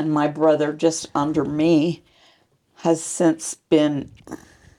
[0.00, 2.02] And my brother, just under me,
[2.76, 4.10] has since been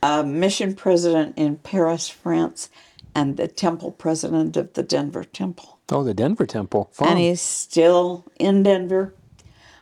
[0.01, 2.71] a mission president in Paris, France,
[3.13, 5.77] and the temple president of the Denver Temple.
[5.91, 6.89] Oh, the Denver Temple.
[6.91, 7.09] Fun.
[7.09, 9.13] And he's still in Denver.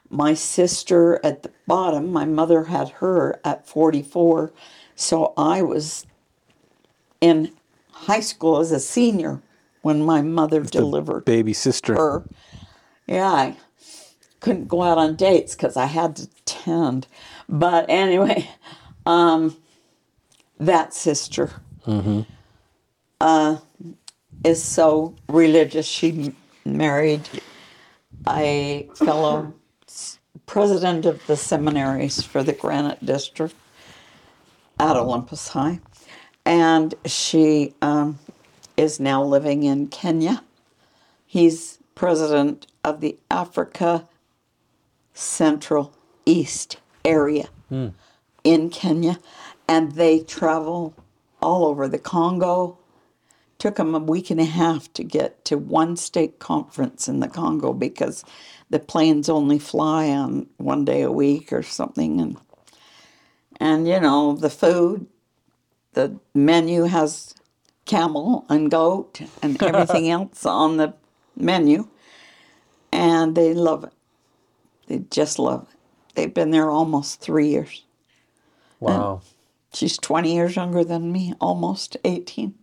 [0.10, 4.52] My sister at the bottom, my mother had her at 44.
[4.96, 6.06] So I was
[7.22, 7.54] in
[7.92, 9.42] high school as a senior
[9.84, 11.96] when my mother delivered Baby sister.
[11.96, 12.24] her.
[13.08, 13.54] Yeah,
[14.40, 17.08] couldn't go out on dates because I had to attend.
[17.50, 18.50] But anyway,
[20.60, 21.52] that sister
[23.22, 23.58] uh,
[24.44, 25.88] is so religious.
[25.88, 26.34] She
[26.66, 27.28] married
[28.28, 29.54] a fellow
[30.46, 33.56] president of the seminaries for the Granite District
[34.80, 35.80] at Olympus High.
[36.46, 38.20] And she um,
[38.78, 40.44] is now living in Kenya.
[41.26, 44.08] He's president of the Africa
[45.20, 45.94] Central
[46.26, 47.50] East area
[48.44, 49.20] in Kenya,
[49.68, 50.94] and they travel
[51.42, 52.78] all over the Congo.
[53.58, 57.28] Took them a week and a half to get to one state conference in the
[57.28, 58.24] Congo because
[58.70, 62.38] the planes only fly on one day a week or something, and
[63.60, 65.08] and you know the food,
[65.94, 67.36] the menu has
[67.86, 70.94] camel and goat and everything else on the
[71.36, 71.90] menu,
[72.94, 73.94] and they love it.
[74.90, 75.78] They just love it.
[76.16, 77.84] They've been there almost three years.
[78.80, 79.22] Wow.
[79.72, 82.56] She's 20 years younger than me, almost 18.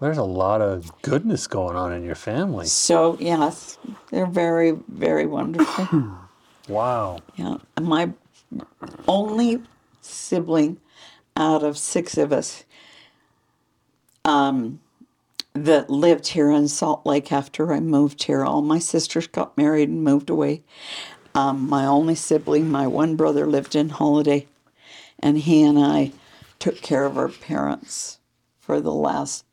[0.00, 2.66] There's a lot of goodness going on in your family.
[2.66, 3.78] So, yes,
[4.12, 6.16] they're very, very wonderful.
[6.68, 7.20] Wow.
[7.36, 7.56] yeah.
[7.80, 8.10] My
[9.06, 9.62] only
[10.02, 10.78] sibling
[11.34, 12.64] out of six of us
[14.26, 14.78] um,
[15.64, 18.44] that lived here in Salt Lake after I moved here.
[18.44, 20.62] All my sisters got married and moved away.
[21.34, 24.46] Um, my only sibling, my one brother, lived in Holladay,
[25.20, 26.12] and he and I
[26.58, 28.18] took care of our parents
[28.58, 29.44] for the last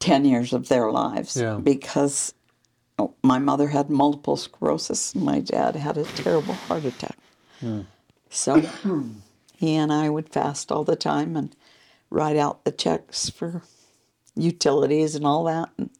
[0.00, 1.56] 10 years of their lives Yeah.
[1.56, 2.34] because
[2.98, 7.16] oh, my mother had multiple sclerosis and my dad had a terrible heart attack.
[8.30, 8.62] So
[9.56, 11.54] he and I would fast all the time and
[12.10, 13.62] write out the checks for
[14.36, 15.90] utilities and all that and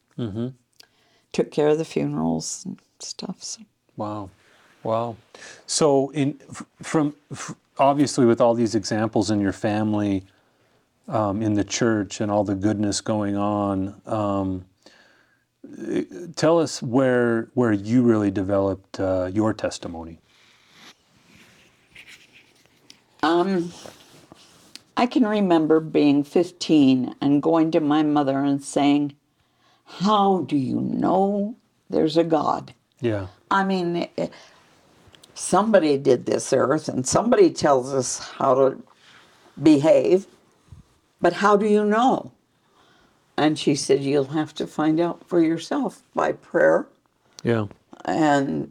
[1.32, 3.42] took care of the funerals and stuff.
[3.42, 3.62] So.
[3.96, 4.30] Wow.
[4.82, 5.16] Wow.
[5.66, 10.24] So in f- from f- obviously with all these examples in your family
[11.08, 14.64] um, in the church and all the goodness going on um,
[15.88, 16.04] eh,
[16.36, 20.18] tell us where where you really developed uh, your testimony.
[23.22, 23.72] Um,
[25.00, 29.14] I can remember being 15 and going to my mother and saying,
[29.86, 31.56] How do you know
[31.88, 32.74] there's a God?
[33.00, 33.28] Yeah.
[33.50, 34.26] I mean, eh,
[35.32, 38.82] somebody did this earth and somebody tells us how to
[39.62, 40.26] behave,
[41.18, 42.32] but how do you know?
[43.38, 46.86] And she said, You'll have to find out for yourself by prayer
[47.42, 47.68] Yeah.
[48.04, 48.70] and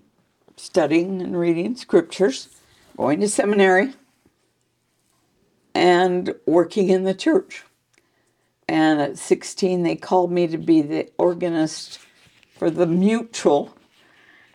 [0.58, 2.50] studying and reading scriptures,
[2.98, 3.94] going to seminary,
[5.74, 7.64] and working in the church.
[8.68, 12.00] And at 16, they called me to be the organist
[12.56, 13.76] for the Mutual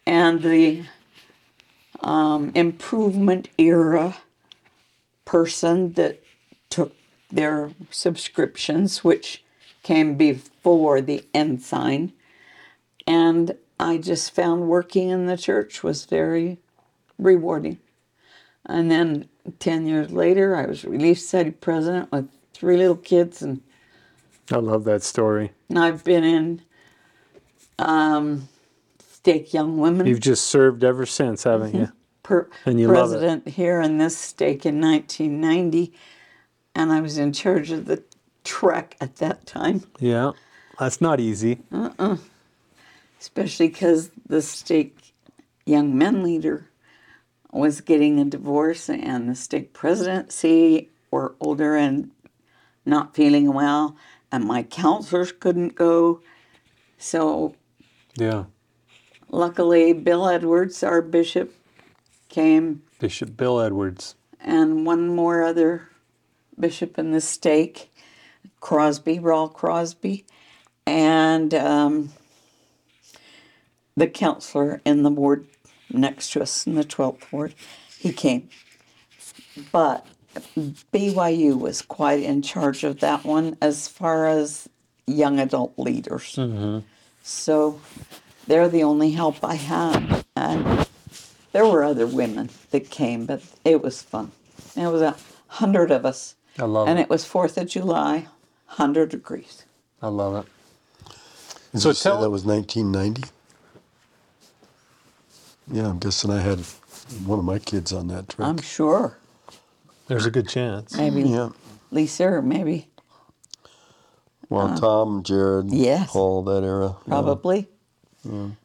[0.06, 0.84] and the
[2.00, 4.16] um, improvement era
[5.24, 6.22] person that
[6.70, 6.94] took
[7.30, 9.42] their subscriptions, which
[9.82, 12.12] came before the ensign.
[13.06, 16.58] And I just found working in the church was very
[17.18, 17.78] rewarding.
[18.66, 23.60] And then 10 years later, I was relief society president with three little kids, and
[24.50, 25.52] I love that story.
[25.74, 26.62] I've been in
[27.78, 28.48] um,
[28.98, 31.92] Stake Young Women You've just served ever since, haven't you?
[32.22, 35.92] per- and you president here in this stake in 1990,
[36.74, 38.02] and I was in charge of the
[38.42, 39.84] trek at that time.
[40.00, 40.32] Yeah.
[40.78, 41.60] That's not easy.
[43.20, 45.14] especially because the stake
[45.66, 46.68] young men leader
[47.54, 52.10] was getting a divorce and the stake presidency were older and
[52.84, 53.96] not feeling well
[54.32, 56.20] and my counselors couldn't go
[56.98, 57.54] so
[58.16, 58.44] Yeah.
[59.30, 61.54] luckily bill edwards our bishop
[62.28, 64.14] came Bishop Bill Edwards.
[64.40, 65.90] and one more other
[66.58, 67.92] bishop in the stake,
[68.60, 70.24] Crosby, Rawl Crosby,
[70.86, 72.10] and um,
[73.96, 75.46] the counselor in the ward
[75.92, 77.54] next to us in the 12th ward.
[77.98, 78.48] He came.
[79.72, 80.06] But
[80.92, 84.68] BYU was quite in charge of that one as far as
[85.06, 86.36] young adult leaders.
[86.36, 86.80] Mm-hmm.
[87.22, 87.80] So
[88.46, 90.24] they're the only help I had.
[90.36, 90.86] And
[91.52, 94.32] there were other women that came, but it was fun.
[94.76, 95.16] It was a
[95.48, 96.34] hundred of us.
[96.58, 97.02] I love and it.
[97.02, 98.26] it was Fourth of July,
[98.66, 99.64] hundred degrees.
[100.02, 100.50] I love it.
[101.72, 103.30] Did So you say tell- that was 1990?
[105.70, 106.60] Yeah, I'm guessing I had
[107.26, 108.46] one of my kids on that trip.
[108.46, 109.18] I'm sure.
[110.08, 110.96] There's a good chance.
[110.96, 111.50] Maybe yeah.
[111.90, 112.88] Lisa or maybe
[114.50, 116.10] Well, Tom, Jared, Uh, yes.
[116.10, 116.96] Paul, that era.
[117.06, 117.08] yeah.
[117.08, 117.68] probably.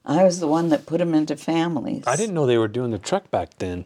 [0.06, 2.04] I was the one that put them into families.
[2.08, 3.86] I didn't know they were doing the trek back then.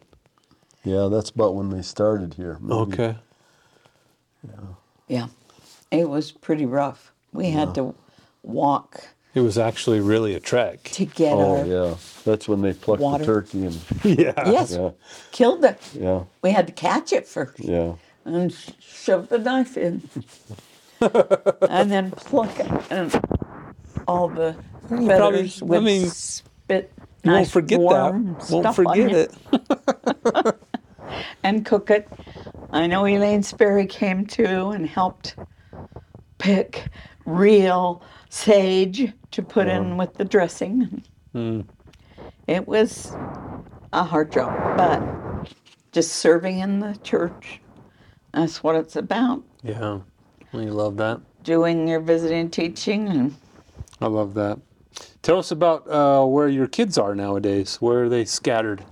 [0.84, 2.58] Yeah, that's about when they started here.
[2.60, 2.74] maybe.
[2.74, 3.16] Okay.
[5.08, 5.26] Yeah,
[5.90, 7.12] it was pretty rough.
[7.32, 7.94] We had to
[8.42, 9.02] walk
[9.34, 10.84] It was actually really a trek.
[10.92, 13.18] to get Oh our yeah, that's when they plucked Water.
[13.18, 14.32] the turkey and yeah.
[14.50, 14.90] yes, yeah,
[15.32, 15.80] killed it.
[15.92, 17.94] yeah, We had to catch it first yeah.
[18.24, 20.08] and sh- shove the knife in,
[21.00, 23.12] and then pluck it, and
[24.06, 24.54] all the
[24.88, 26.92] probably- feathers I with mean, spit.
[27.24, 28.50] You won't nice forget warm that.
[28.50, 29.16] Won't stuff on forget you.
[29.16, 30.56] it.
[31.42, 32.06] and cook it.
[32.70, 35.34] I know Elaine Sperry came too and helped
[36.38, 36.84] pick
[37.26, 41.02] real sage to put in with the dressing.
[42.46, 43.12] It was
[43.92, 45.48] a hard job, but
[45.92, 47.60] just serving in the church.
[48.32, 49.42] That's what it's about.
[49.62, 50.00] Yeah.
[50.52, 51.20] We love that.
[51.42, 53.36] Doing your visiting teaching and
[54.00, 54.58] I love that.
[55.22, 57.76] Tell us about uh, where your kids are nowadays.
[57.80, 58.84] Where are they scattered?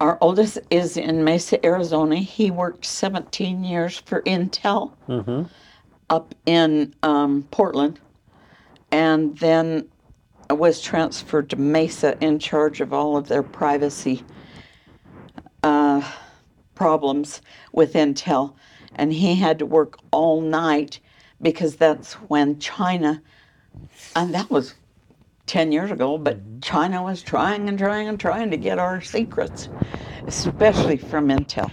[0.00, 2.16] Our oldest is in Mesa, Arizona.
[2.16, 4.92] He worked 17 years for Intel
[6.12, 7.98] up in um, Portland,
[8.92, 9.88] and then
[10.50, 14.22] was transferred to Mesa in charge of all of their privacy
[15.62, 16.02] uh,
[16.74, 17.40] problems
[17.72, 18.54] with Intel.
[18.94, 21.00] And he had to work all night
[21.40, 23.22] because that's when China,
[24.14, 24.74] and that was
[25.46, 29.70] 10 years ago, but China was trying and trying and trying to get our secrets,
[30.26, 31.70] especially from Intel.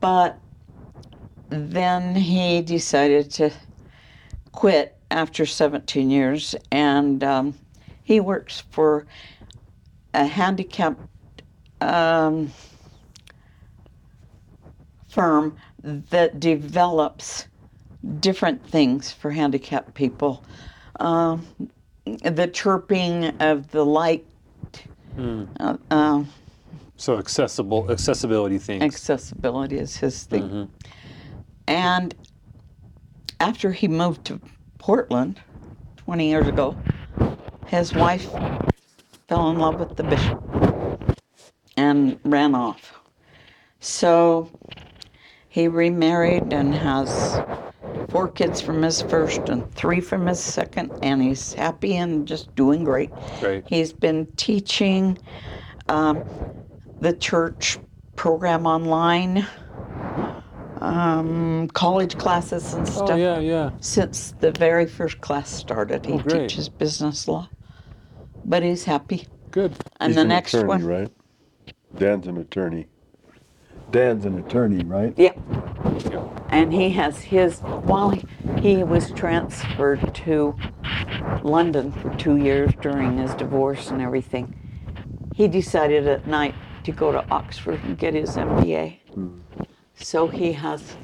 [0.00, 0.38] But
[1.52, 3.50] then he decided to
[4.52, 7.54] quit after 17 years, and um,
[8.02, 9.06] he works for
[10.14, 10.98] a handicapped
[11.82, 12.50] um,
[15.08, 17.48] firm that develops
[18.20, 20.44] different things for handicapped people.
[21.00, 21.46] Um,
[22.04, 24.24] the chirping of the light,
[25.18, 26.24] uh, uh,
[26.96, 28.82] So accessible accessibility things.
[28.82, 30.70] accessibility is his thing.
[31.66, 32.14] And
[33.40, 34.40] after he moved to
[34.78, 35.40] Portland
[35.96, 36.76] 20 years ago,
[37.66, 38.30] his wife
[39.28, 40.40] fell in love with the bishop
[41.76, 43.00] and ran off.
[43.80, 44.50] So
[45.48, 47.40] he remarried and has
[48.08, 52.54] four kids from his first and three from his second, and he's happy and just
[52.54, 53.10] doing great.
[53.40, 53.64] Great.
[53.66, 55.18] He's been teaching
[55.88, 56.24] um,
[57.00, 57.78] the church
[58.16, 59.46] program online,
[60.82, 63.70] um, college classes and stuff oh yeah, yeah.
[63.80, 66.04] since the very first class started.
[66.04, 66.48] He Oh, great.
[66.48, 67.48] teaches business law,
[68.44, 69.26] but he's happy.
[69.50, 69.74] Good.
[70.00, 71.12] And He's the an next attorney, one, right?
[71.96, 72.88] Dan's an attorney.
[73.90, 75.14] Dan's an attorney, right?
[75.16, 75.32] yeah.
[76.48, 77.60] And he has his.
[77.60, 78.24] While he,
[78.60, 80.54] he was transferred to
[81.42, 84.54] London for two years during his divorce and everything,
[85.34, 86.54] he decided at night
[86.84, 88.98] to go to Oxford and get his MBA.
[89.96, 90.96] So he has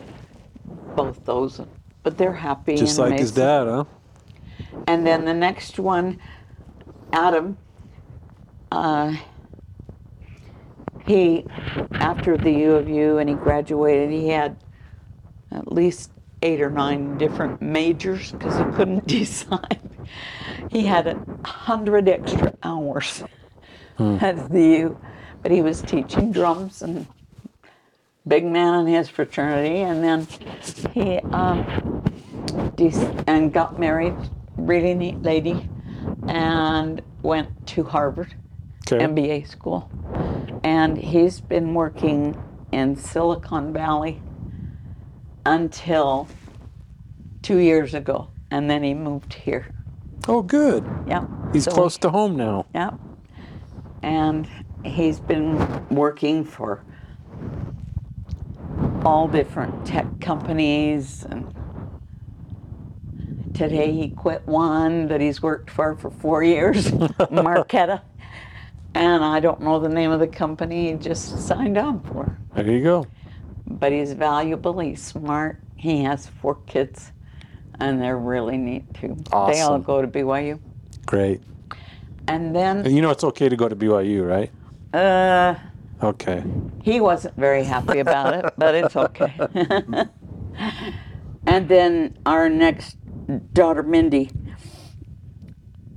[0.96, 1.60] both those,
[2.02, 2.76] but they're happy.
[2.76, 3.84] Just and like his dad, huh?
[4.86, 6.20] And then the next one,
[7.12, 7.58] Adam,
[8.72, 9.14] uh,
[11.06, 11.44] he,
[11.92, 14.56] after the U of U and he graduated, he had
[15.50, 16.10] at least
[16.42, 19.80] eight or nine different majors because he couldn't decide.
[20.70, 23.24] He had a hundred extra hours
[23.98, 25.00] at the U,
[25.42, 27.06] but he was teaching drums and
[28.28, 30.26] big man in his fraternity, and then
[30.92, 31.64] he um,
[32.76, 34.14] dec- and got married,
[34.56, 35.68] really neat lady,
[36.28, 38.34] and went to Harvard
[38.90, 39.04] Okay.
[39.04, 39.90] MBA school,
[40.64, 42.36] and he's been working
[42.72, 44.22] in Silicon Valley
[45.44, 46.28] until
[47.42, 49.74] two years ago, and then he moved here.
[50.26, 50.84] Oh, good.
[51.06, 52.66] Yeah, He's so- close to home now.
[52.74, 52.90] yeah.
[54.02, 54.48] And
[54.84, 56.84] he's been working for
[59.04, 61.54] all different tech companies and
[63.54, 66.90] today he quit one that he's worked for for four years,
[67.30, 68.02] Marquetta.
[68.94, 72.36] And I don't know the name of the company he just signed on for.
[72.54, 73.06] There you go.
[73.66, 77.12] But he's valuable, he's smart, he has four kids,
[77.80, 79.16] and they're really neat too.
[79.46, 80.58] They all go to BYU.
[81.06, 81.42] Great.
[82.26, 84.50] And then, And you know it's okay to go to BYU, right?
[84.94, 85.54] uh,
[86.02, 86.44] Okay.
[86.82, 89.34] He wasn't very happy about it, but it's okay.
[91.46, 92.96] and then our next
[93.52, 94.30] daughter, Mindy,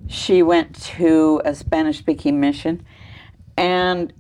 [0.07, 2.85] she went to a Spanish speaking mission
[3.57, 4.11] and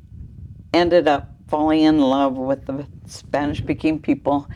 [0.73, 4.47] ended up falling in love with the Spanish speaking people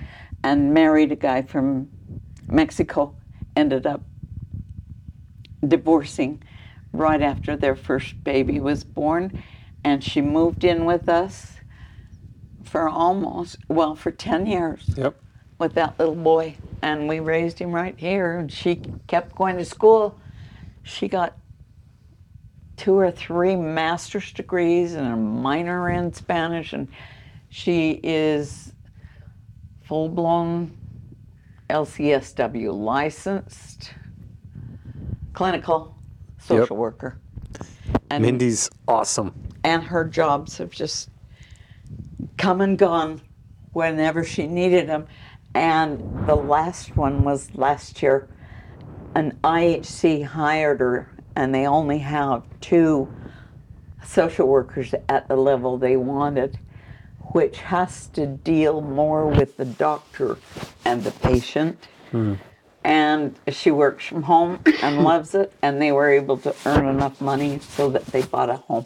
[0.43, 1.89] and married a guy from
[2.47, 3.15] Mexico.
[3.55, 4.01] Ended up
[5.67, 6.41] divorcing
[6.93, 9.43] right after their first baby was born,
[9.85, 11.57] and she moved in with us
[12.63, 15.15] for almost, well, for 10 years Yep.
[15.59, 16.57] with that little boy.
[16.81, 18.39] And we raised him right here.
[18.39, 20.17] And she kept going to school.
[20.81, 21.37] She got
[22.77, 26.73] two or three master's degrees and a minor in Spanish.
[26.73, 26.87] And
[27.47, 28.73] she is
[29.83, 30.75] full blown
[31.69, 33.93] LCSW licensed
[35.33, 35.95] clinical
[36.39, 36.79] social Yep.
[36.79, 37.17] worker.
[38.09, 39.33] And Mindy's awesome.
[39.63, 41.09] and her jobs have just
[42.37, 43.21] come and gone
[43.73, 45.07] whenever she needed them.
[45.53, 48.27] And the last one was last year.
[49.15, 53.11] An IHC hired her, and they only have two
[54.03, 56.59] social workers at the level they wanted,
[57.31, 60.37] which has to deal more with the doctor
[60.83, 61.87] and the patient.
[62.11, 62.35] Hmm.
[62.85, 67.19] And she works from home and loves it, and they were able to earn enough
[67.19, 68.85] money so that they bought a home.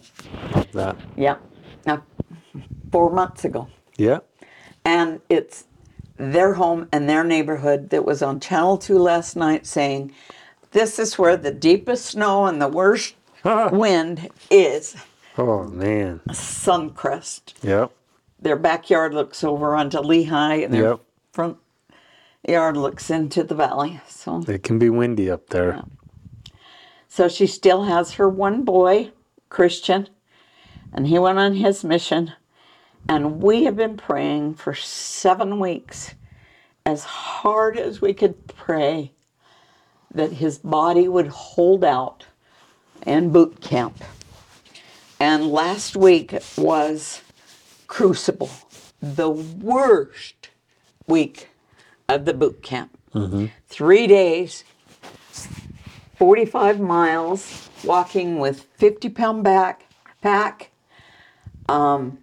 [0.72, 0.96] That.
[1.18, 1.36] Yeah,
[1.86, 2.02] now,
[2.94, 3.68] four months ago.
[3.98, 4.20] Yeah.
[4.86, 5.66] And it's
[6.16, 10.14] their home and their neighborhood that was on Channel 2 last night saying,
[10.72, 14.96] This is where the deepest snow and the worst wind is.
[15.38, 16.22] Oh man.
[16.30, 17.54] Suncrest.
[17.64, 17.92] Yep.
[18.42, 21.00] Their backyard looks over onto Lehi, and their Yep.
[21.34, 21.58] front
[22.48, 24.00] yard looks into the valley.
[24.08, 25.84] So, It can be windy up there.
[27.08, 29.12] so she still has her one boy,
[29.50, 30.10] Christian,
[30.94, 32.34] and he went on his mission.
[33.08, 36.14] And we have been praying for seven weeks,
[36.86, 39.14] as hard as we could pray,
[40.14, 42.26] that his body would hold out
[43.06, 44.04] in boot camp.
[45.20, 47.22] And last week was
[47.88, 48.50] Crucible,
[49.02, 50.50] the worst
[51.08, 51.49] week
[52.10, 52.98] of the boot camp.
[53.68, 54.64] Three days,
[56.18, 60.68] 45 miles, walking with 50 pound backpack,
[61.70, 62.20] um,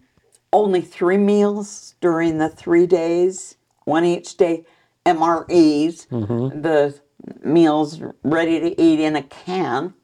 [0.52, 4.64] only three meals during the three days, one each day,
[5.06, 6.06] MREs,
[6.62, 6.98] the
[7.42, 9.94] meals ready to eat in a can,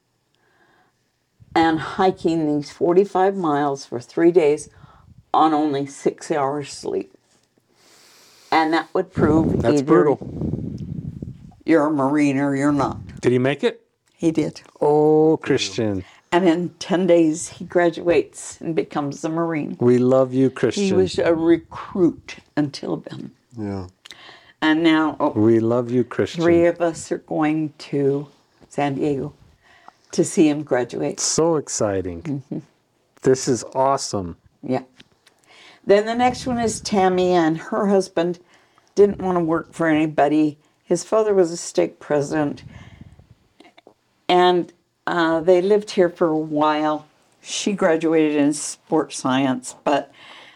[1.55, 4.69] and hiking these 45 miles for three days
[5.35, 7.15] on only six hours sleep.
[8.53, 10.19] And that would prove That's either brutal.
[11.65, 12.99] you're a Marine or you're not.
[13.21, 13.85] Did he make it?
[14.15, 14.61] He did.
[14.81, 16.05] Oh, Christian.
[16.31, 19.77] And in 10 days, he graduates and becomes a Marine.
[19.81, 20.85] We love you, Christian.
[20.85, 23.33] He was a recruit until then.
[23.57, 23.89] Yeah.
[24.61, 26.43] And now oh, we love you, Christian.
[26.43, 28.29] three of us are going to
[28.69, 29.33] San Diego
[30.13, 31.21] to see him graduate.
[31.21, 32.23] So exciting.
[32.23, 32.59] Mm-hmm.
[33.23, 34.37] This is awesome.
[34.63, 34.83] Yeah.
[35.85, 38.39] Then the next one is Tammy, and her husband
[38.95, 40.59] didn't want to work for anybody.
[40.85, 42.63] His father was a stake president,
[44.29, 44.73] and
[45.07, 47.07] uh, they lived here for a while.
[47.41, 50.13] She graduated in sports science, but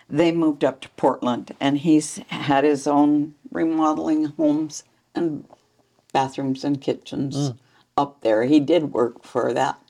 [0.08, 5.44] they moved up to Portland, and he's had his own remodeling homes and
[6.12, 7.58] bathrooms and kitchens mm.
[7.96, 8.44] up there.
[8.44, 9.80] He did work for that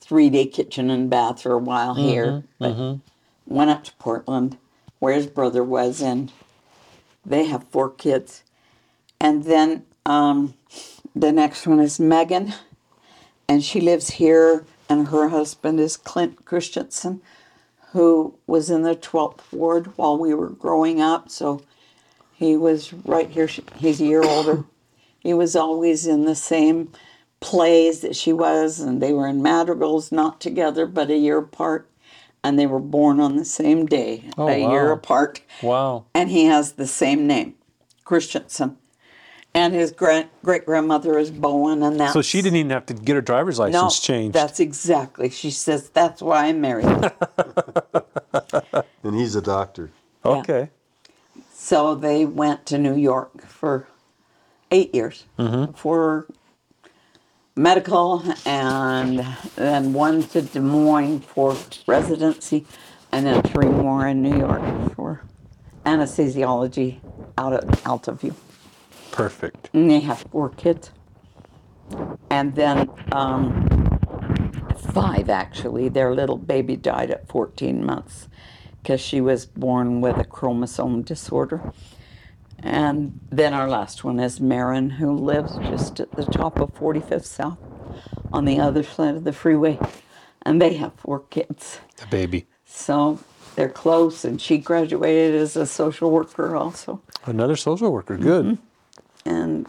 [0.00, 3.54] three day kitchen and bath for a while here, mm-hmm, but mm-hmm.
[3.54, 4.58] went up to Portland,
[4.98, 6.32] where his brother was, and
[7.24, 8.42] they have four kids.
[9.20, 10.54] And then um,
[11.14, 12.54] the next one is Megan,
[13.48, 17.22] and she lives here, and her husband is Clint Christensen,
[17.92, 21.30] who was in the 12th ward while we were growing up.
[21.30, 21.62] So
[22.34, 23.48] he was right here.
[23.76, 24.64] He's a year older.
[25.18, 26.92] He was always in the same
[27.40, 31.90] plays that she was, and they were in madrigals, not together, but a year apart.
[32.46, 35.40] And they were born on the same day, Oh, a year apart.
[35.62, 36.04] Wow.
[36.14, 37.56] And he has the same name,
[38.04, 38.76] Christensen.
[39.52, 42.94] And his great great grandmother is Bowen, and that's So she didn't even have to
[42.94, 44.32] get her driver's no, license changed.
[44.32, 45.28] That's exactly.
[45.28, 46.86] She says that's why I married.
[46.86, 47.10] him."
[49.02, 49.90] And he's a doctor.
[50.24, 50.70] okay.
[51.52, 53.88] so they went to New York for
[54.70, 55.72] eight years mm-hmm.
[55.72, 56.26] for
[57.56, 59.26] medical, and
[59.56, 62.66] then one to Des Moines for residency,
[63.10, 65.22] and then three more in New York for
[65.86, 66.98] anesthesiology
[67.38, 68.34] out at Altaview.
[69.10, 69.70] Perfect.
[69.72, 70.90] And they have four kids.
[72.28, 73.98] And then um,
[74.92, 75.88] five, actually.
[75.88, 78.28] Their little baby died at 14 months
[78.82, 81.72] because she was born with a chromosome disorder.
[82.62, 87.24] And then our last one is Marin, who lives just at the top of 45th
[87.24, 87.58] South
[88.32, 89.78] on the other side of the freeway.
[90.42, 91.80] And they have four kids.
[92.02, 92.46] A baby.
[92.64, 93.20] So
[93.54, 98.16] they're close, and she graduated as a social worker also Another social worker.
[98.16, 98.58] Good.
[99.24, 99.66] and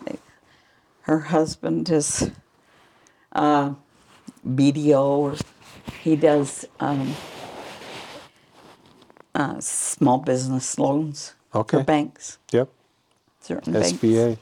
[1.02, 2.30] her husband is
[3.34, 3.74] uh,
[4.48, 5.00] BDO.
[5.04, 5.36] Or
[6.04, 7.16] he does um,
[9.34, 11.78] uh, small business loans Okay.
[11.78, 12.70] for banks, Yep.
[13.48, 13.94] Certain banks.
[13.94, 14.38] SBA.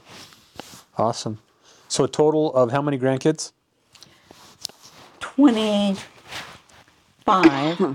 [0.98, 1.38] Awesome.
[1.88, 3.52] So a total of how many grandkids?
[5.20, 6.04] 25.
[7.76, 7.92] Hmm.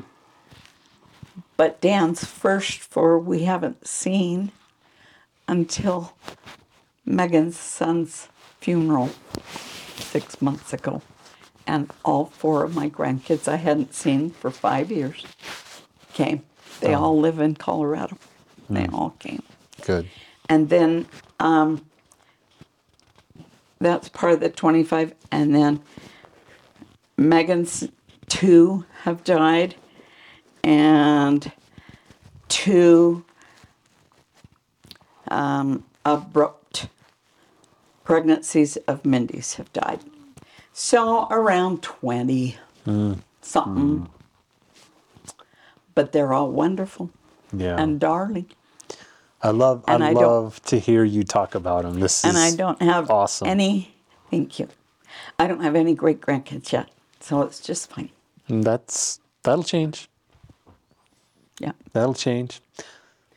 [1.58, 4.52] but Dan's first four we haven't seen
[5.48, 6.14] until
[7.06, 8.28] Megan's son's
[8.60, 9.10] funeral
[9.98, 11.02] six months ago.
[11.68, 15.26] And all four of my grandkids I hadn't seen for five years
[16.14, 16.44] came.
[16.80, 17.02] They oh.
[17.04, 18.18] all live in Colorado.
[18.70, 18.96] They hmm.
[18.96, 19.44] all came.
[19.82, 20.08] Good.
[20.52, 21.06] And then
[21.40, 21.86] um,
[23.80, 25.14] that's part of the 25.
[25.32, 25.80] And then
[27.16, 27.88] Megan's
[28.28, 29.76] two have died,
[30.62, 31.50] and
[32.50, 33.24] two
[35.30, 36.88] um, abrupt
[38.04, 40.02] pregnancies of Mindy's have died.
[40.74, 42.58] So around 20
[43.42, 44.10] something.
[45.96, 47.10] But they're all wonderful
[47.54, 47.78] Yeah.
[47.82, 48.48] and darling.
[49.44, 52.00] I love and I, I love to hear you talk about them.
[52.00, 53.48] This is And I don't have awesome.
[53.48, 53.94] any,
[54.30, 54.68] thank you.
[55.40, 56.90] I don't have any great grandkids yet.
[57.20, 58.10] So it's just fine.
[58.48, 60.10] And that's that'll change.
[61.60, 61.72] Yeah.
[61.94, 62.62] That'll change.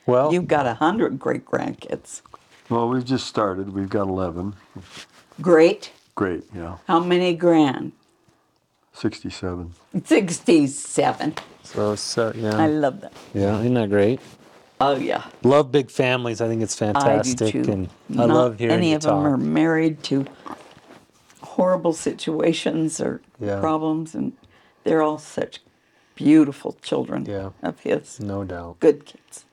[0.06, 2.20] Well, You've got a hundred great grandkids.
[2.68, 3.72] Well, we've just started.
[3.74, 4.54] We've got 11.
[5.40, 5.92] Great.
[6.14, 6.78] Great, yeah.
[6.86, 7.92] How many grand?
[8.94, 9.74] 67.
[10.04, 11.34] 67.
[11.62, 12.56] so, so yeah.
[12.56, 13.12] I love that.
[13.34, 14.20] yeah, isn't that great?
[14.80, 15.24] Oh, yeah.
[15.42, 16.40] Love big families.
[16.40, 17.72] I think it's I fantastic, do too.
[17.72, 19.22] and I Not love hearing any you of talk.
[19.22, 20.26] them are married to
[21.42, 23.60] horrible situations or Yeah.
[23.60, 24.32] problems, and
[24.82, 25.60] they're all such
[26.16, 27.50] beautiful children Yeah.
[27.62, 28.20] of his.
[28.20, 28.80] No doubt.
[28.80, 29.44] Good kids.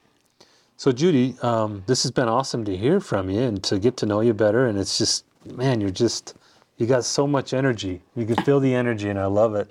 [0.78, 4.06] So, Judy, um, this has been awesome to hear from you and to get to
[4.08, 4.66] know you better.
[4.66, 6.34] And it's just, man, you're just,
[6.78, 8.02] you got so much energy.
[8.16, 9.70] You can feel the energy, and I love it.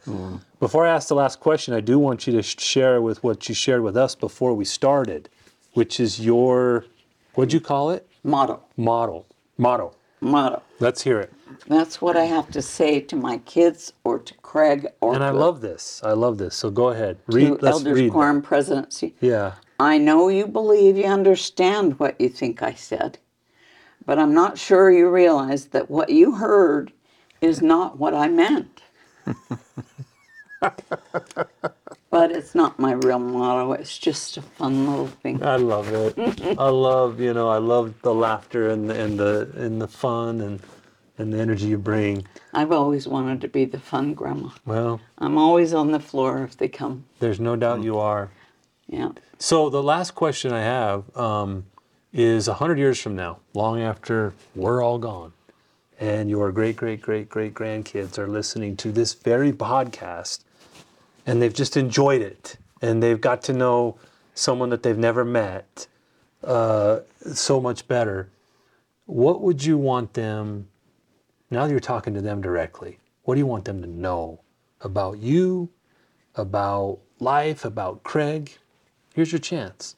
[0.60, 3.48] Before I ask the last question, I do want you to sh- share with what
[3.48, 5.28] you shared with us before we started,
[5.74, 6.84] which is your,
[7.34, 8.06] what'd you call it?
[8.22, 8.62] Motto.
[8.76, 9.26] Model.
[9.58, 9.94] Motto.
[10.20, 10.62] Motto.
[10.78, 11.32] Let's hear it.
[11.66, 15.30] That's what I have to say to my kids or to Craig or And I
[15.30, 16.00] to, love this.
[16.04, 16.54] I love this.
[16.54, 17.18] So go ahead.
[17.30, 17.62] to Read.
[17.62, 18.12] Let's Elders read.
[18.12, 19.14] Quorum presidency.
[19.20, 19.54] Yeah.
[19.78, 23.18] I know you believe you understand what you think I said,
[24.04, 26.92] but I'm not sure you realize that what you heard
[27.40, 28.82] is not what I meant.
[32.10, 35.42] but it's not my real motto, it's just a fun little thing.
[35.42, 36.18] I love it.
[36.58, 40.40] I love, you know, I love the laughter and the and the and the fun
[40.40, 40.60] and
[41.18, 42.26] and the energy you bring.
[42.52, 44.50] I've always wanted to be the fun grandma.
[44.66, 47.04] Well, I'm always on the floor if they come.
[47.20, 48.30] there's no doubt you are.
[48.88, 49.12] Yeah.
[49.38, 51.66] So the last question I have um,
[52.12, 55.32] is a hundred years from now, long after we're all gone,
[56.00, 60.40] and your great great great great grandkids are listening to this very podcast,
[61.30, 63.96] and they've just enjoyed it, and they've got to know
[64.34, 65.86] someone that they've never met
[66.42, 67.00] uh,
[67.32, 68.28] so much better.
[69.06, 70.68] What would you want them?
[71.48, 74.40] Now that you're talking to them directly, what do you want them to know
[74.80, 75.68] about you,
[76.34, 78.58] about life, about Craig?
[79.14, 79.94] Here's your chance.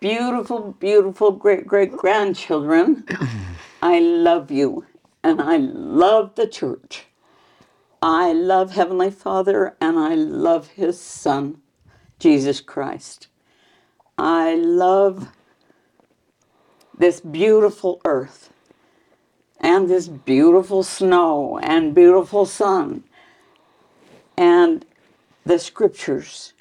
[0.00, 3.06] beautiful, beautiful great great grandchildren,
[3.82, 4.84] I love you
[5.24, 7.06] and I love the church.
[8.02, 11.60] I love Heavenly Father and I love His Son,
[12.18, 13.28] Jesus Christ.
[14.16, 15.28] I love
[16.96, 18.50] this beautiful earth
[19.60, 23.04] and this beautiful snow and beautiful sun
[24.36, 24.86] and
[25.44, 26.54] the scriptures.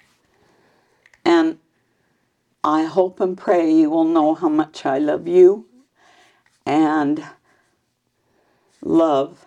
[1.23, 1.59] And
[2.63, 5.65] I hope and pray you will know how much I love you
[6.65, 7.23] and
[8.81, 9.45] love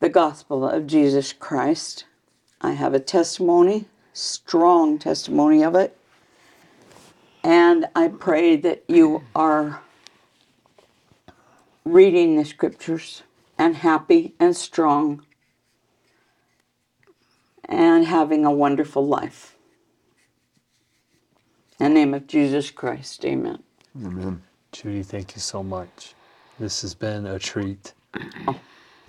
[0.00, 2.04] the gospel of Jesus Christ.
[2.60, 5.96] I have a testimony, strong testimony of it.
[7.42, 9.82] And I pray that you are
[11.84, 13.22] reading the scriptures
[13.56, 15.24] and happy and strong
[17.64, 19.56] and having a wonderful life.
[21.78, 23.62] In the name of Jesus Christ, amen.
[24.04, 24.42] Amen.
[24.72, 26.14] Judy, thank you so much.
[26.58, 27.94] This has been a treat.
[28.48, 28.58] Oh.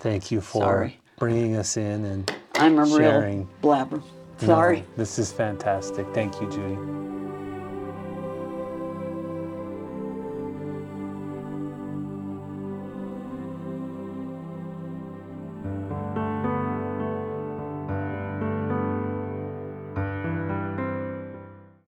[0.00, 1.00] Thank you for Sorry.
[1.18, 3.38] bringing us in and I'm a Sharing.
[3.38, 4.02] real blabber.
[4.42, 4.84] No, Sorry.
[4.96, 6.06] this is fantastic.
[6.14, 6.78] Thank you, Judy.